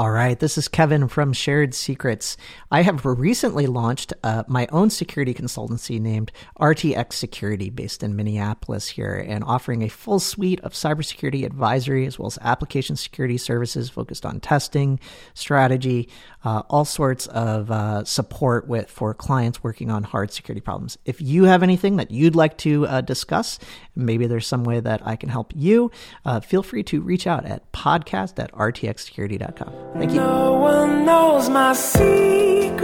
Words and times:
All 0.00 0.10
right, 0.10 0.38
this 0.38 0.56
is 0.56 0.66
Kevin 0.66 1.08
from 1.08 1.34
Shared 1.34 1.74
Secrets. 1.74 2.38
I 2.70 2.80
have 2.80 3.04
recently 3.04 3.66
launched 3.66 4.14
uh, 4.24 4.44
my 4.48 4.66
own 4.72 4.88
security 4.88 5.34
consultancy 5.34 6.00
named 6.00 6.32
RTX 6.58 7.12
Security 7.12 7.68
based 7.68 8.02
in 8.02 8.16
Minneapolis 8.16 8.88
here 8.88 9.14
and 9.14 9.44
offering 9.44 9.82
a 9.82 9.90
full 9.90 10.18
suite 10.18 10.58
of 10.60 10.72
cybersecurity 10.72 11.44
advisory 11.44 12.06
as 12.06 12.18
well 12.18 12.28
as 12.28 12.38
application 12.40 12.96
security 12.96 13.36
services 13.36 13.90
focused 13.90 14.24
on 14.24 14.40
testing, 14.40 14.98
strategy, 15.34 16.08
uh, 16.46 16.62
all 16.70 16.86
sorts 16.86 17.26
of 17.26 17.70
uh, 17.70 18.02
support 18.04 18.66
with 18.66 18.90
for 18.90 19.12
clients 19.12 19.62
working 19.62 19.90
on 19.90 20.02
hard 20.02 20.32
security 20.32 20.62
problems. 20.62 20.96
If 21.04 21.20
you 21.20 21.44
have 21.44 21.62
anything 21.62 21.96
that 21.96 22.10
you'd 22.10 22.34
like 22.34 22.56
to 22.58 22.86
uh, 22.86 23.00
discuss, 23.02 23.58
maybe 24.06 24.26
there's 24.26 24.46
some 24.46 24.64
way 24.64 24.80
that 24.80 25.06
I 25.06 25.16
can 25.16 25.28
help 25.28 25.52
you, 25.54 25.90
uh, 26.24 26.40
feel 26.40 26.62
free 26.62 26.82
to 26.84 27.00
reach 27.00 27.26
out 27.26 27.44
at 27.44 27.70
podcast 27.72 28.38
at 28.38 28.52
rtxsecurity.com. 28.52 29.72
Thank 29.94 30.12
you. 30.12 30.18
No 30.18 30.54
one 30.54 31.04
knows 31.04 31.48
my 31.48 31.72
secrets, 31.74 32.80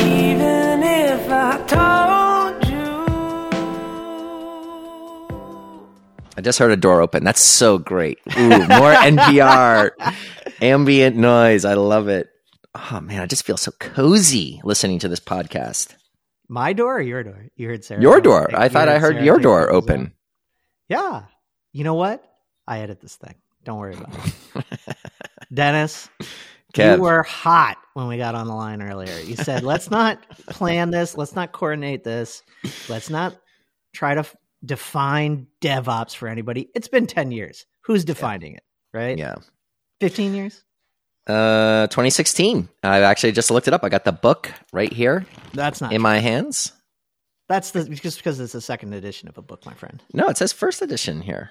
even 0.00 0.82
if 0.82 1.30
I 1.30 1.58
told 1.66 2.68
you. 2.68 2.78
I 6.36 6.40
just 6.40 6.58
heard 6.58 6.70
a 6.70 6.76
door 6.76 7.00
open. 7.00 7.24
That's 7.24 7.42
so 7.42 7.78
great. 7.78 8.18
Ooh, 8.38 8.48
more 8.48 8.58
NPR, 8.94 9.90
ambient 10.60 11.16
noise. 11.16 11.64
I 11.64 11.74
love 11.74 12.08
it. 12.08 12.28
Oh 12.92 13.00
man, 13.00 13.22
I 13.22 13.26
just 13.26 13.44
feel 13.44 13.56
so 13.56 13.72
cozy 13.80 14.60
listening 14.62 14.98
to 15.00 15.08
this 15.08 15.20
podcast. 15.20 15.94
My 16.48 16.72
door 16.72 16.96
or 16.96 17.00
your 17.02 17.22
door? 17.22 17.46
You 17.56 17.68
heard 17.68 17.84
Sarah. 17.84 18.00
Your 18.00 18.20
door. 18.20 18.48
I 18.54 18.68
thought 18.68 18.88
I 18.88 18.98
heard 18.98 19.14
Sarah 19.16 19.24
your 19.24 19.38
door 19.38 19.60
that 19.60 19.66
as 19.68 19.72
well. 19.72 19.76
open. 19.78 20.12
Yeah. 20.88 21.22
You 21.72 21.84
know 21.84 21.94
what? 21.94 22.24
I 22.66 22.80
edit 22.80 23.00
this 23.00 23.16
thing. 23.16 23.34
Don't 23.64 23.78
worry 23.78 23.94
about 23.94 24.10
it. 24.56 24.96
Dennis, 25.52 26.08
Kev. 26.74 26.96
you 26.96 27.02
were 27.02 27.22
hot 27.22 27.76
when 27.94 28.06
we 28.08 28.16
got 28.16 28.34
on 28.34 28.46
the 28.46 28.54
line 28.54 28.82
earlier. 28.82 29.18
You 29.20 29.36
said, 29.36 29.62
let's 29.62 29.90
not 29.90 30.26
plan 30.48 30.90
this. 30.90 31.16
Let's 31.16 31.34
not 31.34 31.52
coordinate 31.52 32.04
this. 32.04 32.42
Let's 32.88 33.10
not 33.10 33.36
try 33.94 34.14
to 34.14 34.20
f- 34.20 34.36
define 34.64 35.46
DevOps 35.62 36.14
for 36.14 36.28
anybody. 36.28 36.68
It's 36.74 36.88
been 36.88 37.06
10 37.06 37.30
years. 37.32 37.66
Who's 37.82 38.04
defining 38.04 38.54
it? 38.54 38.62
Right? 38.92 39.18
Yeah. 39.18 39.36
15 40.00 40.34
years? 40.34 40.62
Uh, 41.28 41.86
2016. 41.88 42.68
I 42.82 43.00
actually 43.02 43.32
just 43.32 43.50
looked 43.50 43.68
it 43.68 43.74
up. 43.74 43.84
I 43.84 43.88
got 43.88 44.04
the 44.04 44.12
book 44.12 44.52
right 44.72 44.92
here 44.92 45.26
That's 45.52 45.80
not. 45.80 45.92
in 45.92 46.00
my 46.00 46.18
hands. 46.18 46.72
that's 47.48 47.72
the, 47.72 47.84
just 47.84 48.16
because 48.18 48.40
it's 48.40 48.52
the 48.54 48.60
second 48.60 48.94
edition 48.94 49.28
of 49.28 49.36
a 49.38 49.42
book, 49.42 49.64
my 49.66 49.74
friend. 49.74 50.02
No, 50.12 50.28
it 50.28 50.36
says 50.38 50.52
first 50.52 50.80
edition 50.82 51.20
here. 51.20 51.50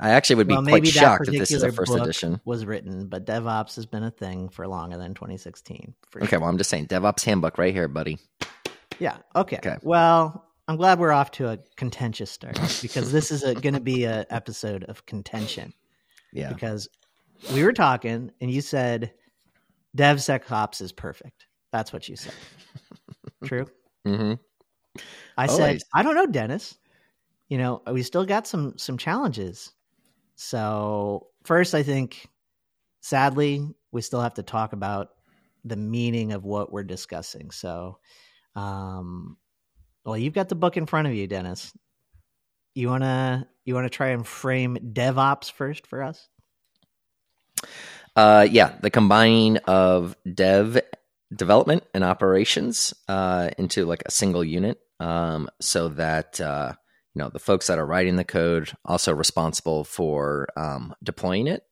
I 0.00 0.10
actually 0.10 0.36
would 0.36 0.48
be 0.48 0.54
Well, 0.54 0.64
quite 0.64 0.86
shocked 0.86 1.28
if 1.28 1.38
this 1.38 1.52
is 1.52 1.62
a 1.62 1.70
first 1.70 1.94
edition. 1.94 2.40
was 2.44 2.66
written, 2.66 3.06
but 3.06 3.24
DevOps 3.24 3.76
has 3.76 3.86
been 3.86 4.02
a 4.02 4.10
thing 4.10 4.48
for 4.48 4.66
longer 4.66 4.98
than 4.98 5.14
2016. 5.14 5.94
For 6.10 6.24
Okay, 6.24 6.36
well, 6.38 6.48
I'm 6.48 6.58
just 6.58 6.70
saying 6.70 6.88
DevOps 6.88 7.24
handbook 7.24 7.56
right 7.56 7.72
here, 7.72 7.88
buddy. 7.88 8.18
Yeah. 8.98 9.16
Okay. 9.36 9.56
Okay. 9.58 9.76
Well, 9.82 10.44
I'm 10.68 10.76
glad 10.76 10.98
we're 10.98 11.12
off 11.12 11.30
to 11.32 11.48
a 11.50 11.58
contentious 11.76 12.30
start 12.30 12.56
because 12.82 13.12
this 13.12 13.30
is 13.30 13.42
going 13.60 13.74
to 13.74 13.80
be 13.80 14.04
an 14.04 14.26
episode 14.30 14.84
of 14.84 15.06
contention 15.06 15.72
Yeah. 16.32 16.52
because 16.52 16.88
we 17.50 17.64
were 17.64 17.72
talking 17.72 18.30
and 18.40 18.50
you 18.50 18.60
said 18.60 19.12
DevSecOps 19.96 20.80
is 20.80 20.92
perfect. 20.92 21.46
That's 21.72 21.92
what 21.92 22.08
you 22.08 22.16
said. 22.16 22.34
True. 23.44 23.66
hmm 24.04 24.34
I 25.36 25.46
said 25.46 25.80
I 25.94 26.02
don't 26.02 26.14
know, 26.14 26.26
Dennis. 26.26 26.76
You 27.48 27.58
know, 27.58 27.82
we 27.90 28.02
still 28.02 28.24
got 28.24 28.46
some 28.46 28.76
some 28.78 28.98
challenges. 28.98 29.72
So 30.36 31.28
first, 31.44 31.74
I 31.74 31.82
think, 31.82 32.26
sadly, 33.00 33.66
we 33.90 34.02
still 34.02 34.20
have 34.20 34.34
to 34.34 34.42
talk 34.42 34.72
about 34.72 35.10
the 35.64 35.76
meaning 35.76 36.32
of 36.32 36.44
what 36.44 36.72
we're 36.72 36.82
discussing. 36.82 37.50
So, 37.50 37.98
um, 38.56 39.36
well, 40.04 40.16
you've 40.16 40.34
got 40.34 40.48
the 40.48 40.54
book 40.54 40.76
in 40.76 40.86
front 40.86 41.08
of 41.08 41.14
you, 41.14 41.26
Dennis. 41.26 41.72
You 42.74 42.88
wanna 42.88 43.48
you 43.64 43.74
wanna 43.74 43.90
try 43.90 44.08
and 44.08 44.26
frame 44.26 44.76
DevOps 44.92 45.50
first 45.52 45.86
for 45.86 46.02
us? 46.02 46.28
Uh, 48.14 48.46
yeah, 48.50 48.74
the 48.82 48.90
combining 48.90 49.56
of 49.58 50.16
dev 50.34 50.78
development 51.34 51.84
and 51.94 52.04
operations 52.04 52.92
uh, 53.08 53.48
into 53.56 53.86
like 53.86 54.02
a 54.04 54.10
single 54.10 54.44
unit, 54.44 54.78
um, 55.00 55.48
so 55.60 55.88
that 55.88 56.40
uh, 56.40 56.72
you 57.14 57.20
know 57.20 57.30
the 57.30 57.38
folks 57.38 57.68
that 57.68 57.78
are 57.78 57.86
writing 57.86 58.16
the 58.16 58.24
code 58.24 58.72
also 58.84 59.14
responsible 59.14 59.84
for 59.84 60.48
um, 60.56 60.94
deploying 61.02 61.46
it. 61.46 61.64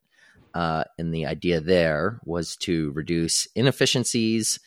Uh, 0.53 0.85
and 0.99 1.15
the 1.15 1.27
idea 1.27 1.61
there 1.61 2.21
was 2.25 2.57
to 2.57 2.91
reduce 2.93 3.47
inefficiencies 3.55 4.59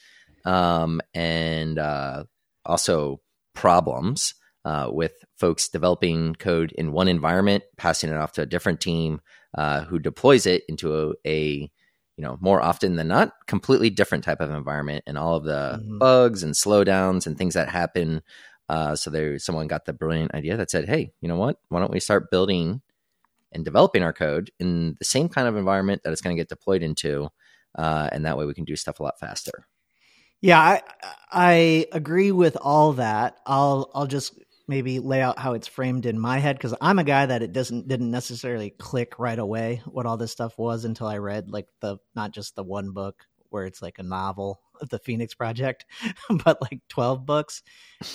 um, 0.45 1.01
and 1.13 1.77
uh, 1.77 2.23
also 2.65 3.19
problems 3.53 4.33
uh, 4.65 4.87
with 4.89 5.13
folks 5.37 5.69
developing 5.69 6.35
code 6.35 6.71
in 6.71 6.93
one 6.93 7.07
environment, 7.07 7.63
passing 7.77 8.09
it 8.09 8.15
off 8.15 8.31
to 8.33 8.41
a 8.41 8.45
different 8.45 8.79
team, 8.79 9.19
uh, 9.55 9.83
who 9.85 9.99
deploys 9.99 10.45
it 10.45 10.63
into 10.67 10.95
a, 10.95 11.13
a 11.27 11.71
you 12.17 12.23
know 12.23 12.37
more 12.41 12.61
often 12.61 12.95
than 12.95 13.07
not 13.07 13.33
completely 13.47 13.89
different 13.89 14.23
type 14.23 14.41
of 14.41 14.51
environment 14.51 15.03
and 15.07 15.17
all 15.17 15.35
of 15.35 15.43
the 15.43 15.81
Mhm. 15.83 15.99
bugs 15.99 16.43
and 16.43 16.53
slowdowns 16.53 17.25
and 17.27 17.37
things 17.37 17.53
that 17.55 17.69
happen 17.69 18.21
uh, 18.69 18.95
so 18.95 19.09
there 19.09 19.37
someone 19.39 19.67
got 19.67 19.85
the 19.85 19.93
brilliant 19.93 20.33
idea 20.35 20.57
that 20.57 20.69
said 20.71 20.87
hey 20.87 21.11
you 21.21 21.27
know 21.27 21.37
what 21.37 21.57
why 21.69 21.79
don't 21.79 21.91
we 21.91 21.99
start 21.99 22.31
building 22.31 22.81
and 23.51 23.65
developing 23.65 24.03
our 24.03 24.13
code 24.13 24.51
in 24.59 24.95
the 24.99 25.05
same 25.05 25.29
kind 25.29 25.47
of 25.47 25.55
environment 25.55 26.01
that 26.03 26.11
it's 26.11 26.21
going 26.21 26.35
to 26.35 26.39
get 26.39 26.49
deployed 26.49 26.83
into 26.83 27.29
uh, 27.75 28.09
and 28.11 28.25
that 28.25 28.37
way 28.37 28.45
we 28.45 28.53
can 28.53 28.65
do 28.65 28.75
stuff 28.75 28.99
a 28.99 29.03
lot 29.03 29.19
faster 29.19 29.67
Yeah, 30.41 30.59
I 30.59 30.81
I 31.31 31.87
agree 31.91 32.31
with 32.31 32.57
all 32.57 32.93
that. 32.93 33.37
I'll 33.45 33.89
I'll 33.95 34.07
just 34.07 34.37
maybe 34.67 34.99
lay 34.99 35.21
out 35.21 35.39
how 35.39 35.53
it's 35.53 35.67
framed 35.67 36.05
in 36.05 36.17
my 36.17 36.39
head 36.39 36.57
because 36.57 36.73
I'm 36.79 36.99
a 36.99 37.03
guy 37.03 37.25
that 37.25 37.43
it 37.43 37.51
doesn't 37.51 37.87
didn't 37.87 38.11
necessarily 38.11 38.69
click 38.69 39.19
right 39.19 39.37
away 39.37 39.81
what 39.85 40.05
all 40.05 40.17
this 40.17 40.31
stuff 40.31 40.57
was 40.57 40.85
until 40.85 41.07
I 41.07 41.17
read 41.17 41.51
like 41.51 41.67
the 41.81 41.97
not 42.15 42.31
just 42.31 42.55
the 42.55 42.63
one 42.63 42.91
book 42.91 43.25
where 43.49 43.65
it's 43.65 43.81
like 43.81 43.99
a 43.99 44.03
novel 44.03 44.61
of 44.81 44.89
the 44.89 44.99
Phoenix 44.99 45.33
Project, 45.33 45.85
but 46.43 46.61
like 46.61 46.79
twelve 46.89 47.25
books, 47.25 47.63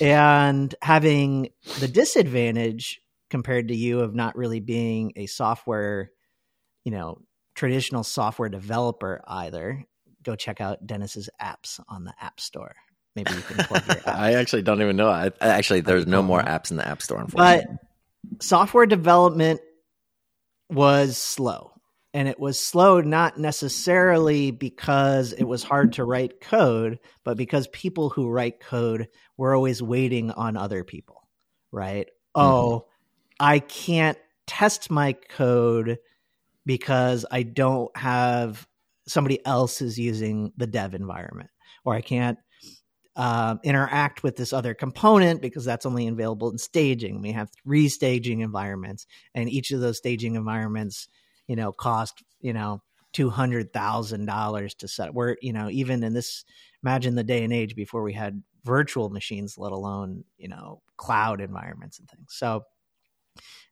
and 0.01 0.75
having 0.83 1.51
the 1.81 1.89
disadvantage 1.89 3.01
compared 3.31 3.69
to 3.69 3.77
you 3.77 4.01
of 4.01 4.15
not 4.15 4.37
really 4.37 4.61
being 4.61 5.13
a 5.17 5.27
software, 5.27 6.11
you 6.85 6.91
know, 6.91 7.19
traditional 7.55 8.03
software 8.03 8.49
developer 8.49 9.23
either. 9.27 9.85
Go 10.23 10.35
check 10.35 10.61
out 10.61 10.87
Dennis's 10.87 11.31
apps 11.41 11.81
on 11.89 12.05
the 12.05 12.13
App 12.21 12.41
Store. 12.41 12.75
Maybe 13.19 13.37
you 13.37 13.43
can 13.43 13.57
plug 13.65 13.85
your 13.87 13.97
app. 14.07 14.09
i 14.09 14.35
actually 14.35 14.63
don't 14.63 14.81
even 14.81 14.97
know. 14.97 15.09
I, 15.09 15.33
actually 15.41 15.81
there's 15.81 16.07
no 16.07 16.23
more 16.23 16.41
apps 16.41 16.71
in 16.71 16.77
the 16.77 16.87
app 16.87 17.03
store 17.03 17.27
but 17.33 17.67
software 18.41 18.87
development 18.87 19.61
was 20.71 21.17
slow 21.17 21.73
and 22.15 22.29
it 22.29 22.39
was 22.39 22.61
slow 22.61 23.01
not 23.01 23.39
necessarily 23.39 24.53
because 24.53 25.33
it 25.33 25.45
was 25.45 25.65
hard 25.65 25.95
to 25.95 26.05
write 26.05 26.41
code 26.41 27.01
but 27.25 27.37
because 27.37 27.67
people 27.69 28.09
who 28.09 28.29
write 28.29 28.61
code 28.61 29.09
were 29.37 29.55
always 29.55 29.83
waiting 29.83 30.31
on 30.31 30.57
other 30.57 30.85
people 30.85 31.29
right? 31.73 32.07
Mm-hmm. 32.37 32.47
Oh 32.47 32.87
i 33.41 33.59
can't 33.59 34.19
test 34.47 34.91
my 34.91 35.13
code 35.13 35.99
because 36.65 37.27
i 37.31 37.43
don't 37.43 37.95
have 37.97 38.67
somebody 39.07 39.45
else 39.47 39.81
is 39.81 39.99
using 39.99 40.53
the 40.57 40.67
dev 40.67 40.95
environment 40.95 41.51
or 41.85 41.95
i 41.95 42.01
can't 42.01 42.39
um, 43.19 43.59
interact 43.65 44.23
with 44.23 44.37
this 44.37 44.53
other 44.53 44.75
component 44.75 45.43
because 45.43 45.65
that's 45.65 45.85
only 45.85 46.07
available 46.07 46.51
in 46.51 46.57
staging. 46.57 47.21
We 47.21 47.33
have 47.33 47.51
three 47.65 47.89
staging 47.89 48.41
environments, 48.41 49.07
and 49.35 49.51
each 49.51 49.73
of 49.73 49.81
those 49.81 49.99
staging 49.99 50.37
environments, 50.37 51.09
you 51.49 51.57
know, 51.57 51.73
cost 51.73 52.23
you 52.41 52.53
know 52.53 52.81
two 53.13 53.29
hundred 53.29 53.73
thousand 53.73 54.27
dollars 54.27 54.75
to 54.77 54.89
set. 54.89 55.13
We're 55.13 55.37
you 55.43 55.53
know 55.53 55.69
even 55.69 56.05
in 56.05 56.15
this 56.15 56.45
imagine 56.85 57.17
the 57.17 57.25
day 57.25 57.43
and 57.43 57.53
age 57.53 57.75
before 57.75 58.05
we 58.05 58.13
had 58.13 58.41
virtual 58.65 59.11
machines, 59.11 59.59
let 59.59 59.73
alone 59.73 60.23
you 60.37 60.49
know 60.49 60.81
cloud 60.97 61.41
environments 61.41 61.99
and 61.99 62.09
things. 62.09 62.29
So 62.31 62.67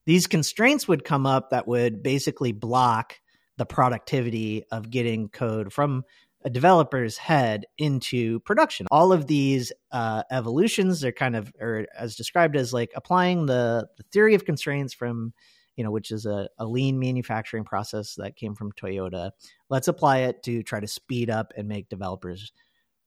these 0.07 0.27
constraints 0.27 0.89
would 0.89 1.05
come 1.05 1.25
up 1.25 1.51
that 1.51 1.69
would 1.69 2.03
basically 2.03 2.51
block 2.51 3.15
the 3.59 3.67
productivity 3.67 4.65
of 4.71 4.91
getting 4.91 5.29
code 5.29 5.73
from 5.73 6.05
a 6.47 6.51
developer's 6.51 7.17
head 7.19 7.67
into 7.77 8.39
production. 8.41 8.87
All 8.93 9.13
of 9.13 9.27
these 9.27 9.73
uh, 9.91 10.23
evolutions 10.31 11.05
are 11.05 11.11
kind 11.11 11.35
of, 11.35 11.53
or 11.61 11.89
as 11.99 12.15
described 12.15 12.55
as 12.55 12.73
like 12.73 12.93
applying 12.95 13.47
the, 13.47 13.89
the 13.97 14.05
theory 14.13 14.37
of 14.37 14.45
constraints 14.45 14.95
from, 14.95 15.35
you 15.75 15.83
know, 15.83 15.91
which 15.91 16.13
is 16.13 16.25
a, 16.25 16.49
a 16.57 16.65
lean 16.65 17.01
manufacturing 17.01 17.65
process 17.65 18.15
that 18.15 18.37
came 18.37 18.55
from 18.55 18.71
Toyota. 18.71 19.33
Let's 19.69 19.89
apply 19.89 20.19
it 20.19 20.45
to 20.45 20.63
try 20.63 20.79
to 20.79 20.87
speed 20.87 21.31
up 21.31 21.53
and 21.57 21.67
make 21.67 21.89
developers 21.89 22.53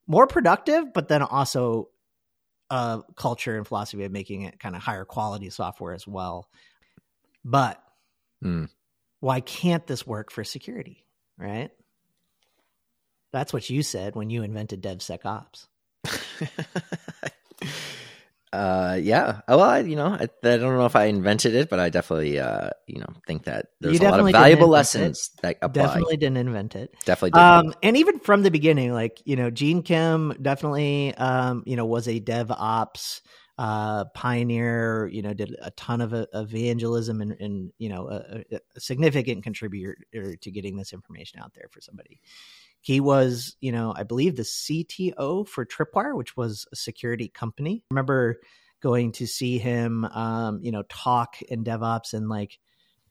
more 0.05 0.27
productive, 0.27 0.93
but 0.93 1.07
then 1.07 1.21
also 1.21 1.87
a 2.69 3.01
culture 3.15 3.55
and 3.55 3.65
philosophy 3.65 4.03
of 4.03 4.11
making 4.11 4.41
it 4.41 4.59
kind 4.59 4.75
of 4.75 4.81
higher 4.81 5.05
quality 5.05 5.49
software 5.49 5.93
as 5.93 6.05
well. 6.05 6.49
But 7.45 7.81
Hmm. 8.41 8.65
why 9.21 9.39
can't 9.39 9.87
this 9.87 10.05
work 10.05 10.29
for 10.29 10.43
security? 10.43 11.05
Right? 11.37 11.71
That's 13.31 13.53
what 13.53 13.69
you 13.69 13.83
said 13.83 14.15
when 14.15 14.29
you 14.29 14.43
invented 14.43 14.81
DevSecOps. 14.81 15.67
uh, 18.53 18.97
yeah. 19.01 19.41
Well, 19.47 19.61
I, 19.61 19.79
you 19.79 19.95
know, 19.95 20.07
I, 20.07 20.23
I 20.23 20.57
don't 20.57 20.77
know 20.77 20.85
if 20.85 20.95
I 20.95 21.05
invented 21.05 21.53
it, 21.53 21.69
but 21.69 21.79
I 21.79 21.89
definitely, 21.89 22.39
uh, 22.39 22.69
you 22.87 22.99
know, 22.99 23.07
think 23.27 23.43
that 23.45 23.67
there's 23.79 23.99
a 23.99 24.03
lot 24.03 24.19
of 24.19 24.31
valuable 24.31 24.67
lessons 24.67 25.29
that 25.41 25.57
apply. 25.61 25.83
Definitely 25.83 26.17
didn't 26.17 26.37
invent 26.37 26.75
it. 26.75 26.95
Definitely 27.05 27.39
did. 27.39 27.45
Um, 27.45 27.73
and 27.83 27.97
even 27.97 28.19
from 28.19 28.41
the 28.41 28.51
beginning, 28.51 28.93
like 28.93 29.21
you 29.25 29.35
know, 29.35 29.51
Gene 29.51 29.83
Kim 29.83 30.35
definitely, 30.41 31.13
um, 31.15 31.63
you 31.65 31.75
know, 31.75 31.85
was 31.85 32.07
a 32.07 32.19
DevOps 32.19 33.21
uh, 33.59 34.05
pioneer. 34.15 35.07
You 35.11 35.21
know, 35.21 35.33
did 35.33 35.55
a 35.61 35.69
ton 35.71 36.01
of 36.01 36.13
uh, 36.13 36.25
evangelism 36.33 37.21
and, 37.21 37.33
and 37.33 37.71
you 37.77 37.89
know, 37.89 38.07
a- 38.09 38.43
a 38.75 38.79
significant 38.79 39.43
contributor 39.43 39.95
to 40.41 40.51
getting 40.51 40.75
this 40.75 40.93
information 40.93 41.39
out 41.39 41.53
there 41.53 41.67
for 41.69 41.81
somebody. 41.81 42.19
He 42.89 42.99
was, 42.99 43.55
you 43.61 43.71
know, 43.71 43.93
I 43.95 44.01
believe 44.01 44.35
the 44.35 44.41
CTO 44.41 45.47
for 45.47 45.63
Tripwire, 45.63 46.17
which 46.17 46.35
was 46.35 46.65
a 46.71 46.75
security 46.75 47.27
company. 47.27 47.83
I 47.83 47.93
remember 47.93 48.39
going 48.81 49.11
to 49.11 49.27
see 49.27 49.59
him, 49.59 50.05
um, 50.05 50.59
you 50.63 50.71
know, 50.71 50.81
talk 50.89 51.39
in 51.43 51.63
DevOps 51.63 52.15
in 52.15 52.27
like 52.27 52.57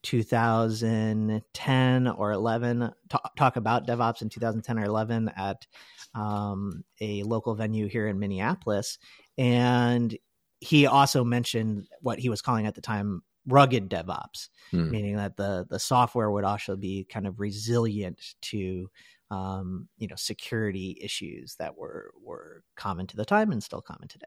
2010 0.03 2.09
or 2.09 2.33
11 2.33 2.91
talk, 3.09 3.37
talk 3.37 3.55
about 3.55 3.87
devops 3.87 4.21
in 4.21 4.29
2010 4.29 4.81
or 4.81 4.85
11 4.85 5.31
at 5.37 5.65
um, 6.13 6.83
a 7.01 7.23
local 7.23 7.55
venue 7.55 7.87
here 7.87 8.09
in 8.09 8.19
minneapolis 8.19 8.99
and 9.37 10.19
he 10.61 10.89
also 10.89 11.23
mentioned 11.23 11.87
what 12.01 12.19
he 12.19 12.29
was 12.29 12.43
calling 12.43 12.67
at 12.67 12.75
the 12.75 12.81
time 12.81 13.23
rugged 13.47 13.89
devops 13.91 14.49
Hmm. 14.71 14.91
meaning 14.91 15.17
that 15.17 15.37
the 15.37 15.67
the 15.69 15.79
software 15.79 16.31
would 16.31 16.45
also 16.45 16.77
be 16.77 17.05
kind 17.05 17.27
of 17.27 17.41
resilient 17.41 18.35
to 18.43 18.91
um, 19.31 19.89
you 19.99 20.09
know 20.09 20.17
security 20.17 20.99
issues 21.03 21.57
that 21.59 21.77
were 21.77 22.13
were 22.23 22.63
common 22.77 23.07
to 23.07 23.17
the 23.17 23.25
time 23.25 23.53
and 23.53 23.63
still 23.63 23.83
common 23.83 24.09
today 24.09 24.27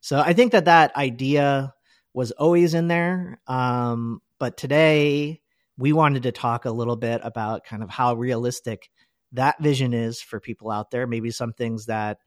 so 0.00 0.18
i 0.20 0.32
think 0.32 0.52
that 0.52 0.64
that 0.64 0.94
idea 0.96 1.72
was 2.18 2.32
always 2.32 2.74
in 2.74 2.88
there. 2.88 3.40
Um, 3.46 4.20
but 4.40 4.56
today 4.56 5.40
we 5.76 5.92
wanted 5.92 6.24
to 6.24 6.32
talk 6.32 6.64
a 6.64 6.70
little 6.70 6.96
bit 6.96 7.20
about 7.22 7.64
kind 7.64 7.82
of 7.82 7.90
how 7.90 8.14
realistic 8.14 8.90
that 9.32 9.60
vision 9.60 9.94
is 9.94 10.20
for 10.20 10.40
people 10.40 10.70
out 10.70 10.90
there. 10.90 11.06
Maybe 11.06 11.30
some 11.30 11.52
things 11.52 11.86
that 11.86 12.18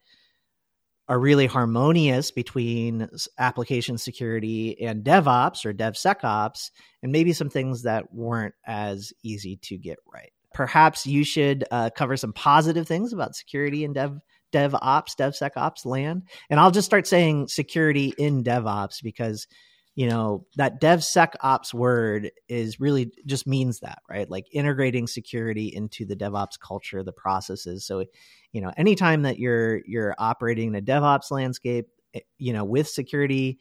are 1.09 1.19
really 1.19 1.45
harmonious 1.45 2.31
between 2.31 3.09
application 3.37 3.97
security 3.97 4.81
and 4.81 5.03
DevOps 5.03 5.65
or 5.65 5.73
DevSecOps, 5.73 6.71
and 7.03 7.11
maybe 7.11 7.33
some 7.33 7.49
things 7.49 7.83
that 7.83 8.13
weren't 8.13 8.55
as 8.65 9.11
easy 9.23 9.57
to 9.63 9.77
get 9.77 9.97
right. 10.11 10.31
Perhaps 10.53 11.05
you 11.05 11.23
should 11.23 11.63
uh, 11.71 11.89
cover 11.95 12.17
some 12.17 12.33
positive 12.33 12.87
things 12.87 13.13
about 13.13 13.35
security 13.35 13.83
in 13.83 13.93
Dev 13.93 14.19
DevOps, 14.51 15.15
DevSecOps 15.17 15.85
land, 15.85 16.23
and 16.49 16.59
I'll 16.59 16.71
just 16.71 16.85
start 16.85 17.07
saying 17.07 17.47
security 17.47 18.13
in 18.17 18.43
DevOps 18.43 19.01
because 19.01 19.47
you 19.95 20.07
know 20.07 20.45
that 20.55 20.81
DevSecOps 20.81 21.73
word 21.73 22.31
is 22.47 22.79
really 22.79 23.11
just 23.25 23.45
means 23.45 23.79
that 23.79 23.99
right, 24.09 24.29
like 24.29 24.45
integrating 24.51 25.07
security 25.07 25.67
into 25.73 26.05
the 26.05 26.15
DevOps 26.15 26.59
culture, 26.59 27.03
the 27.03 27.11
processes. 27.11 27.85
So 27.85 28.05
you 28.51 28.61
know 28.61 28.71
anytime 28.77 29.23
that 29.23 29.39
you're 29.39 29.81
you're 29.85 30.15
operating 30.17 30.69
in 30.69 30.75
a 30.75 30.81
DevOps 30.81 31.31
landscape, 31.31 31.87
eh, 32.13 32.21
you 32.37 32.53
know 32.53 32.63
with 32.63 32.87
security. 32.87 33.59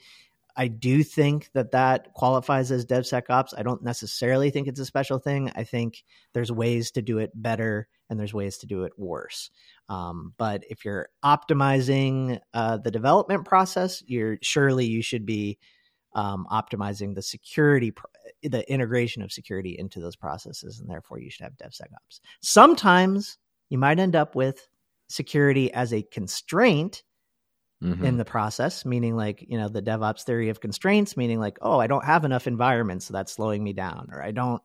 I 0.56 0.68
do 0.68 1.02
think 1.02 1.50
that 1.54 1.72
that 1.72 2.12
qualifies 2.14 2.70
as 2.70 2.86
DevSecOps. 2.86 3.54
I 3.56 3.62
don't 3.62 3.82
necessarily 3.82 4.50
think 4.50 4.68
it's 4.68 4.80
a 4.80 4.86
special 4.86 5.18
thing. 5.18 5.50
I 5.54 5.64
think 5.64 6.04
there's 6.32 6.52
ways 6.52 6.90
to 6.92 7.02
do 7.02 7.18
it 7.18 7.30
better 7.34 7.88
and 8.08 8.18
there's 8.18 8.34
ways 8.34 8.58
to 8.58 8.66
do 8.66 8.84
it 8.84 8.92
worse. 8.96 9.50
Um, 9.88 10.34
but 10.36 10.64
if 10.68 10.84
you're 10.84 11.08
optimizing 11.24 12.40
uh, 12.52 12.78
the 12.78 12.90
development 12.90 13.44
process, 13.44 14.02
you're 14.06 14.38
surely 14.42 14.86
you 14.86 15.02
should 15.02 15.24
be 15.24 15.58
um, 16.14 16.46
optimizing 16.50 17.14
the 17.14 17.22
security, 17.22 17.92
pr- 17.92 18.06
the 18.42 18.68
integration 18.70 19.22
of 19.22 19.32
security 19.32 19.76
into 19.78 20.00
those 20.00 20.16
processes, 20.16 20.80
and 20.80 20.90
therefore 20.90 21.20
you 21.20 21.30
should 21.30 21.44
have 21.44 21.56
DevSecOps. 21.56 22.20
Sometimes 22.40 23.38
you 23.68 23.78
might 23.78 24.00
end 24.00 24.16
up 24.16 24.34
with 24.34 24.68
security 25.08 25.72
as 25.72 25.92
a 25.92 26.02
constraint 26.02 27.02
Mhm. 27.80 28.06
in 28.06 28.16
the 28.18 28.24
process, 28.24 28.84
meaning 28.84 29.16
like, 29.16 29.44
you 29.48 29.58
know, 29.58 29.68
the 29.68 29.82
DevOps 29.82 30.24
theory 30.24 30.48
of 30.48 30.60
constraints, 30.60 31.16
meaning 31.16 31.38
like, 31.40 31.58
oh, 31.62 31.78
I 31.80 31.86
don't 31.86 32.04
have 32.04 32.24
enough 32.24 32.46
environments, 32.46 33.06
so 33.06 33.12
that's 33.12 33.32
slowing 33.32 33.62
me 33.64 33.72
down, 33.74 34.08
or 34.12 34.22
I 34.22 34.30
don't 34.32 34.62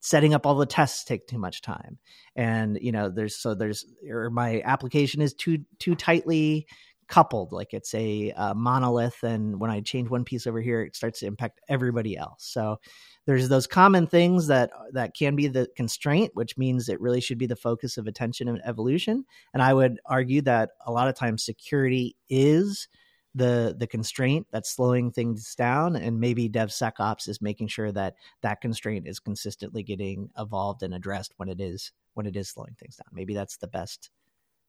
setting 0.00 0.34
up 0.34 0.46
all 0.46 0.56
the 0.56 0.66
tests 0.66 1.04
take 1.04 1.26
too 1.26 1.38
much 1.38 1.62
time. 1.62 1.98
And, 2.36 2.78
you 2.82 2.92
know, 2.92 3.08
there's 3.10 3.36
so 3.36 3.54
there's 3.54 3.86
or 4.10 4.30
my 4.30 4.60
application 4.62 5.22
is 5.22 5.34
too 5.34 5.58
too 5.78 5.94
tightly 5.94 6.66
coupled, 7.08 7.52
like 7.52 7.74
it's 7.74 7.94
a, 7.94 8.32
uh 8.32 8.54
monolith, 8.54 9.22
and 9.22 9.60
when 9.60 9.70
I 9.70 9.80
change 9.80 10.10
one 10.10 10.24
piece 10.24 10.46
over 10.46 10.60
here, 10.60 10.82
it 10.82 10.96
starts 10.96 11.20
to 11.20 11.26
impact 11.26 11.60
everybody 11.68 12.16
else. 12.16 12.44
So 12.46 12.78
there's 13.26 13.48
those 13.48 13.66
common 13.66 14.06
things 14.06 14.48
that 14.48 14.70
that 14.92 15.14
can 15.14 15.36
be 15.36 15.48
the 15.48 15.68
constraint, 15.76 16.32
which 16.34 16.58
means 16.58 16.88
it 16.88 17.00
really 17.00 17.20
should 17.20 17.38
be 17.38 17.46
the 17.46 17.56
focus 17.56 17.96
of 17.96 18.06
attention 18.06 18.48
and 18.48 18.60
evolution. 18.64 19.24
And 19.52 19.62
I 19.62 19.72
would 19.72 19.98
argue 20.04 20.42
that 20.42 20.70
a 20.86 20.92
lot 20.92 21.08
of 21.08 21.14
times 21.14 21.44
security 21.44 22.16
is 22.28 22.88
the 23.34 23.74
the 23.76 23.86
constraint 23.86 24.46
that's 24.52 24.70
slowing 24.70 25.10
things 25.10 25.54
down, 25.54 25.96
and 25.96 26.20
maybe 26.20 26.48
DevSecOps 26.48 27.28
is 27.28 27.42
making 27.42 27.68
sure 27.68 27.90
that 27.92 28.14
that 28.42 28.60
constraint 28.60 29.08
is 29.08 29.18
consistently 29.18 29.82
getting 29.82 30.30
evolved 30.38 30.82
and 30.82 30.94
addressed 30.94 31.32
when 31.36 31.48
it 31.48 31.60
is 31.60 31.92
when 32.14 32.26
it 32.26 32.36
is 32.36 32.48
slowing 32.48 32.76
things 32.78 32.96
down. 32.96 33.08
Maybe 33.12 33.34
that's 33.34 33.56
the 33.56 33.66
best 33.66 34.10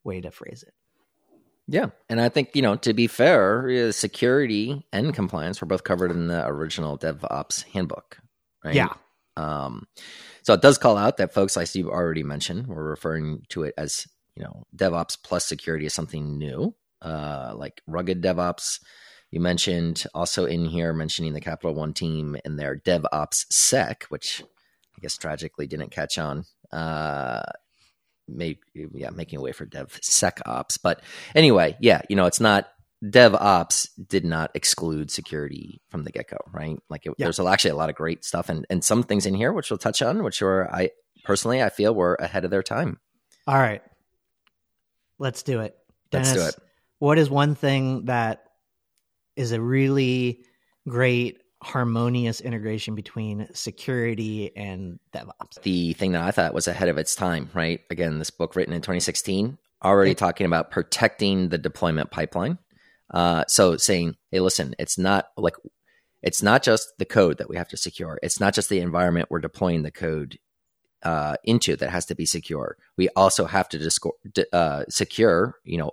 way 0.04 0.22
to 0.22 0.32
phrase 0.32 0.64
it. 0.64 0.74
Yeah, 1.68 1.88
and 2.10 2.22
I 2.22 2.30
think 2.30 2.56
you 2.56 2.62
know 2.62 2.76
to 2.78 2.94
be 2.94 3.08
fair, 3.08 3.70
uh, 3.70 3.92
security 3.92 4.86
and 4.92 5.14
compliance 5.14 5.62
were 5.62 5.68
both 5.68 5.84
covered 5.84 6.12
in 6.12 6.28
the 6.28 6.46
original 6.48 6.98
DevOps 6.98 7.64
handbook, 7.66 8.20
right? 8.66 8.76
Yeah. 8.76 8.94
Um, 9.38 9.88
so 10.44 10.54
it 10.54 10.62
does 10.62 10.78
call 10.78 10.98
out 10.98 11.18
that 11.18 11.34
folks, 11.34 11.56
like 11.56 11.74
you 11.76 11.92
already 11.92 12.24
mentioned, 12.24 12.68
we're 12.68 12.90
referring 12.90 13.44
to 13.50 13.64
it 13.64 13.74
as 13.78 14.08
you 14.36 14.44
know 14.44 14.64
DevOps 14.76 15.18
plus 15.24 15.46
security 15.46 15.86
is 15.86 15.94
something 15.94 16.38
new, 16.38 16.76
uh, 17.02 17.54
like 17.56 17.82
rugged 17.88 18.22
DevOps. 18.22 18.80
You 19.32 19.40
mentioned 19.40 20.06
also 20.14 20.46
in 20.46 20.66
here 20.66 20.94
mentioning 20.94 21.34
the 21.34 21.42
Capital 21.42 21.74
One 21.74 21.94
team 21.94 22.38
and 22.46 22.58
their 22.58 22.78
DevOps 22.78 23.46
Sec, 23.52 24.06
which 24.10 24.42
I 24.98 25.02
guess 25.02 25.18
tragically 25.18 25.68
didn't 25.68 25.92
catch 25.92 26.18
on. 26.18 26.46
Uh, 26.72 27.44
make 28.28 28.60
yeah 28.74 29.12
making 29.12 29.40
way 29.42 29.52
for 29.52 29.66
DevSecOps, 29.66 30.80
but 30.82 31.02
anyway, 31.36 31.78
yeah, 31.80 32.02
you 32.10 32.16
know 32.16 32.26
it's 32.26 32.40
not 32.40 32.68
DevOps 33.12 33.90
did 34.08 34.26
not 34.26 34.52
exclude 34.56 35.12
security 35.12 35.82
from 35.90 36.04
the 36.04 36.12
get 36.12 36.30
go, 36.30 36.38
right? 36.54 36.78
Like 36.90 37.06
it, 37.06 37.14
Yeah. 37.18 37.26
there's 37.26 37.40
actually 37.40 37.72
a 37.72 37.76
lot 37.76 37.90
of 37.90 37.96
great 37.96 38.24
stuff 38.26 38.50
and 38.50 38.66
and 38.70 38.84
some 38.84 39.04
things 39.04 39.26
in 39.26 39.34
here 39.36 39.54
which 39.54 39.70
we'll 39.70 39.78
touch 39.78 40.02
on, 40.02 40.24
which 40.24 40.42
are 40.42 40.70
I 40.74 40.90
personally 41.24 41.62
I 41.62 41.70
feel 41.70 41.94
were 41.94 42.16
ahead 42.16 42.46
of 42.46 42.52
their 42.52 42.64
time. 42.64 43.00
All 43.48 43.58
right. 43.58 43.82
Let's 45.20 45.44
do 45.44 45.62
it. 45.62 45.76
Let's 46.12 46.34
do 46.34 46.40
Dennis, 46.40 46.56
it. 46.56 46.62
What 47.00 47.18
is 47.18 47.30
one 47.30 47.56
thing 47.56 48.06
that 48.06 48.44
is 49.36 49.52
a 49.52 49.62
really 49.62 50.44
great 50.88 51.40
harmonious 51.62 52.42
integration 52.42 52.96
between 52.96 53.48
security 53.54 54.56
and 54.56 55.00
DevOps? 55.14 55.62
The 55.64 55.94
thing 55.94 56.12
that 56.14 56.22
I 56.22 56.32
thought 56.32 56.54
was 56.54 56.68
ahead 56.68 56.90
of 56.90 56.98
its 56.98 57.16
time, 57.16 57.50
right? 57.54 57.82
Again, 57.90 58.20
this 58.20 58.30
book 58.30 58.56
written 58.56 58.74
in 58.74 58.82
2016, 58.82 59.58
already 59.84 60.12
Okay. 60.12 60.16
talking 60.16 60.46
about 60.46 60.72
protecting 60.72 61.50
the 61.50 61.58
deployment 61.58 62.12
pipeline. 62.12 62.58
Uh, 63.14 63.46
so 63.48 63.78
saying, 63.78 64.16
hey, 64.32 64.40
listen, 64.40 64.76
it's 64.80 64.98
not 64.98 65.28
like 65.38 65.56
it's 66.22 66.42
not 66.42 66.64
just 66.64 66.94
the 66.98 67.06
code 67.06 67.38
that 67.38 67.50
we 67.50 67.56
have 67.56 67.68
to 67.70 67.78
secure. 67.78 68.20
It's 68.24 68.40
not 68.40 68.54
just 68.54 68.70
the 68.70 68.80
environment 68.80 69.28
we're 69.30 69.40
deploying 69.40 69.84
the 69.84 69.92
code 69.92 70.40
uh, 71.04 71.36
into 71.44 71.76
that 71.76 71.92
has 71.92 72.06
to 72.08 72.16
be 72.16 72.26
secure. 72.26 72.78
We 72.98 73.10
also 73.10 73.46
have 73.46 73.70
to 73.70 73.78
disco- 73.78 74.18
uh, 74.52 74.86
secure, 74.90 75.56
you 75.64 75.78
know, 75.78 75.92